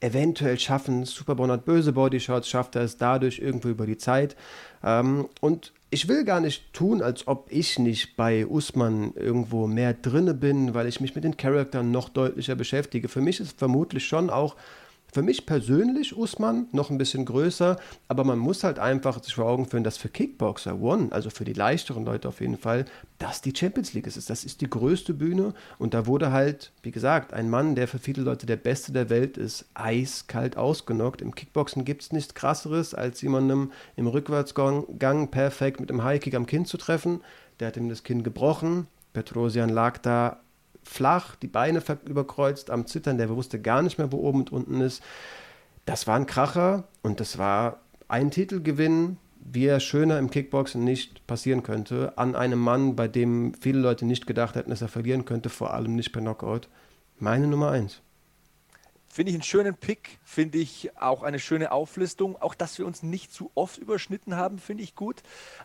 Eventuell 0.00 0.58
schaffen 0.58 1.04
Superbon 1.04 1.52
hat 1.52 1.64
böse 1.64 1.92
Bodyshots, 1.92 2.48
schafft 2.48 2.74
er 2.74 2.82
es 2.82 2.96
dadurch 2.96 3.38
irgendwo 3.38 3.68
über 3.68 3.86
die 3.86 3.96
Zeit. 3.96 4.34
Ähm, 4.82 5.28
und 5.40 5.72
ich 5.96 6.08
will 6.08 6.24
gar 6.24 6.40
nicht 6.40 6.74
tun, 6.74 7.00
als 7.00 7.26
ob 7.26 7.46
ich 7.48 7.78
nicht 7.78 8.16
bei 8.16 8.46
Usman 8.46 9.14
irgendwo 9.14 9.66
mehr 9.66 9.94
drinne 9.94 10.34
bin, 10.34 10.74
weil 10.74 10.86
ich 10.88 11.00
mich 11.00 11.14
mit 11.14 11.24
den 11.24 11.38
Charakteren 11.38 11.90
noch 11.90 12.10
deutlicher 12.10 12.54
beschäftige. 12.54 13.08
Für 13.08 13.22
mich 13.22 13.40
ist 13.40 13.58
vermutlich 13.58 14.04
schon 14.04 14.28
auch 14.28 14.56
für 15.16 15.22
mich 15.22 15.46
persönlich 15.46 16.14
Usman 16.14 16.66
noch 16.72 16.90
ein 16.90 16.98
bisschen 16.98 17.24
größer, 17.24 17.78
aber 18.06 18.22
man 18.22 18.38
muss 18.38 18.64
halt 18.64 18.78
einfach 18.78 19.24
sich 19.24 19.34
vor 19.34 19.46
Augen 19.46 19.64
führen, 19.64 19.82
dass 19.82 19.96
für 19.96 20.10
Kickboxer 20.10 20.78
One, 20.78 21.10
also 21.10 21.30
für 21.30 21.46
die 21.46 21.54
leichteren 21.54 22.04
Leute 22.04 22.28
auf 22.28 22.42
jeden 22.42 22.58
Fall, 22.58 22.84
das 23.18 23.40
die 23.40 23.56
Champions 23.56 23.94
League 23.94 24.06
ist. 24.06 24.28
Das 24.28 24.44
ist 24.44 24.60
die 24.60 24.68
größte 24.68 25.14
Bühne 25.14 25.54
und 25.78 25.94
da 25.94 26.06
wurde 26.06 26.32
halt, 26.32 26.70
wie 26.82 26.90
gesagt, 26.90 27.32
ein 27.32 27.48
Mann, 27.48 27.76
der 27.76 27.88
für 27.88 27.98
viele 27.98 28.20
Leute 28.20 28.44
der 28.44 28.56
Beste 28.56 28.92
der 28.92 29.08
Welt 29.08 29.38
ist, 29.38 29.64
eiskalt 29.72 30.58
ausgenockt. 30.58 31.22
Im 31.22 31.34
Kickboxen 31.34 31.86
gibt 31.86 32.02
es 32.02 32.12
nichts 32.12 32.34
krasseres, 32.34 32.92
als 32.92 33.22
jemandem 33.22 33.72
im 33.96 34.08
Rückwärtsgang 34.08 35.30
perfekt 35.30 35.80
mit 35.80 35.90
einem 35.90 36.04
Highkick 36.04 36.34
am 36.34 36.44
Kinn 36.44 36.66
zu 36.66 36.76
treffen. 36.76 37.22
Der 37.58 37.68
hat 37.68 37.78
ihm 37.78 37.88
das 37.88 38.02
Kinn 38.02 38.22
gebrochen. 38.22 38.86
Petrosian 39.14 39.70
lag 39.70 39.96
da 39.96 40.40
flach, 40.86 41.36
die 41.36 41.48
Beine 41.48 41.82
überkreuzt, 42.06 42.70
am 42.70 42.86
Zittern, 42.86 43.18
der 43.18 43.28
wusste 43.28 43.60
gar 43.60 43.82
nicht 43.82 43.98
mehr, 43.98 44.12
wo 44.12 44.18
oben 44.18 44.40
und 44.40 44.52
unten 44.52 44.80
ist. 44.80 45.02
Das 45.84 46.06
war 46.06 46.16
ein 46.16 46.26
Kracher 46.26 46.84
und 47.02 47.20
das 47.20 47.38
war 47.38 47.80
ein 48.08 48.30
Titelgewinn, 48.30 49.18
wie 49.40 49.66
er 49.66 49.80
schöner 49.80 50.18
im 50.18 50.30
Kickboxen 50.30 50.82
nicht 50.82 51.26
passieren 51.26 51.62
könnte, 51.62 52.16
an 52.16 52.34
einem 52.34 52.58
Mann, 52.58 52.96
bei 52.96 53.08
dem 53.08 53.54
viele 53.54 53.78
Leute 53.78 54.04
nicht 54.04 54.26
gedacht 54.26 54.54
hätten, 54.54 54.70
dass 54.70 54.82
er 54.82 54.88
verlieren 54.88 55.24
könnte, 55.24 55.48
vor 55.48 55.74
allem 55.74 55.94
nicht 55.94 56.12
per 56.12 56.22
Knockout. 56.22 56.68
Meine 57.18 57.46
Nummer 57.46 57.70
eins. 57.70 58.00
Finde 59.08 59.30
ich 59.30 59.36
einen 59.36 59.42
schönen 59.42 59.74
Pick, 59.74 60.18
finde 60.24 60.58
ich 60.58 60.90
auch 61.00 61.22
eine 61.22 61.38
schöne 61.38 61.72
Auflistung. 61.72 62.36
Auch, 62.40 62.54
dass 62.54 62.78
wir 62.78 62.86
uns 62.86 63.02
nicht 63.02 63.32
zu 63.32 63.50
oft 63.54 63.78
überschnitten 63.78 64.36
haben, 64.36 64.58
finde 64.58 64.82
ich 64.82 64.94
gut. 64.94 65.22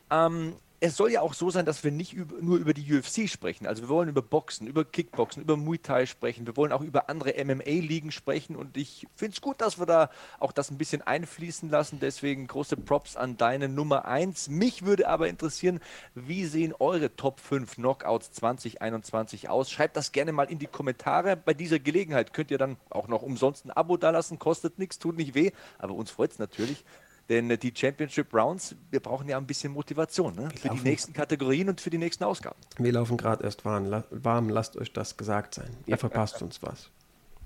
Ähm, 0.10 0.54
es 0.84 0.98
soll 0.98 1.12
ja 1.12 1.22
auch 1.22 1.36
so 1.36 1.52
sein, 1.52 1.68
dass 1.68 1.84
wir 1.84 1.92
nicht 1.92 2.14
über, 2.14 2.42
nur 2.42 2.58
über 2.58 2.74
die 2.74 2.92
UFC 2.92 3.30
sprechen. 3.30 3.68
Also 3.68 3.84
wir 3.84 3.90
wollen 3.90 4.10
über 4.10 4.24
Boxen, 4.24 4.66
über 4.66 4.84
Kickboxen, 4.84 5.44
über 5.44 5.56
Muay 5.56 5.78
Thai 5.78 6.08
sprechen. 6.08 6.48
Wir 6.48 6.58
wollen 6.58 6.72
auch 6.72 6.82
über 6.82 7.08
andere 7.08 7.36
MMA-Ligen 7.46 8.12
sprechen. 8.12 8.56
Und 8.56 8.76
ich 8.76 9.08
finde 9.16 9.36
es 9.36 9.42
gut, 9.42 9.62
dass 9.62 9.78
wir 9.78 9.86
da 9.86 10.10
auch 10.40 10.52
das 10.52 10.72
ein 10.72 10.80
bisschen 10.80 11.04
einfließen 11.04 11.70
lassen. 11.70 12.00
Deswegen 12.02 12.48
große 12.48 12.78
Props 12.78 13.16
an 13.16 13.38
deine 13.38 13.70
Nummer 13.70 14.06
1. 14.06 14.50
Mich 14.50 14.84
würde 14.84 15.08
aber 15.08 15.30
interessieren, 15.30 15.82
wie 16.16 16.46
sehen 16.46 16.74
eure 16.80 17.16
Top 17.16 17.40
5 17.40 17.76
Knockouts 17.76 18.32
2021 18.32 19.50
aus? 19.50 19.70
Schreibt 19.70 19.96
das 19.96 20.12
gerne 20.12 20.32
mal 20.32 20.50
in 20.50 20.58
die 20.58 20.66
Kommentare. 20.66 21.38
Bei 21.38 21.54
dieser 21.54 21.78
Gelegenheit 21.78 22.34
könnt 22.34 22.50
ihr 22.50 22.58
dann 22.58 22.78
auch 22.90 23.08
noch 23.08 23.22
umsonst 23.22 23.66
ein 23.66 23.72
Abo 23.72 23.98
dalassen. 23.98 24.40
Kostet 24.40 24.80
nichts, 24.80 24.98
tut 24.98 25.16
nicht 25.16 25.36
weh. 25.36 25.52
Aber 25.78 25.94
uns 25.94 26.10
freut 26.10 26.32
es 26.32 26.40
natürlich. 26.40 26.84
Denn 27.32 27.50
äh, 27.50 27.58
die 27.58 27.74
Championship 27.74 28.34
Rounds, 28.34 28.76
wir 28.90 29.00
brauchen 29.00 29.30
ja 29.30 29.38
ein 29.38 29.48
bisschen 29.48 29.72
Motivation 29.72 30.36
ne? 30.36 30.50
für 30.54 30.68
die 30.68 30.82
nächsten 30.82 31.14
Kategorien 31.14 31.70
und 31.70 31.80
für 31.80 31.90
die 31.90 31.98
nächsten 31.98 32.26
Ausgaben. 32.26 32.58
Wir 32.78 32.92
laufen 32.92 33.16
gerade 33.16 33.46
erst 33.46 33.64
warm. 33.64 34.04
warm. 34.10 34.50
Lasst 34.50 34.76
euch 34.76 34.92
das 34.92 35.16
gesagt 35.16 35.56
sein. 35.56 35.70
Ihr 35.86 35.98
verpasst 35.98 36.42
uns 36.42 36.62
was. 36.62 36.90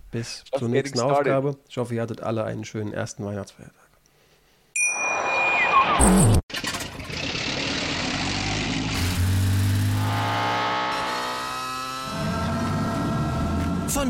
Bis 0.10 0.40
Just 0.40 0.58
zur 0.58 0.70
nächsten 0.70 1.00
Ausgabe. 1.00 1.58
Ich 1.70 1.78
hoffe, 1.78 1.94
ihr 1.94 2.02
hattet 2.02 2.24
alle 2.24 2.46
einen 2.46 2.66
schönen 2.66 2.94
ersten 2.94 3.24
Weihnachtsfeiertag. 3.26 3.86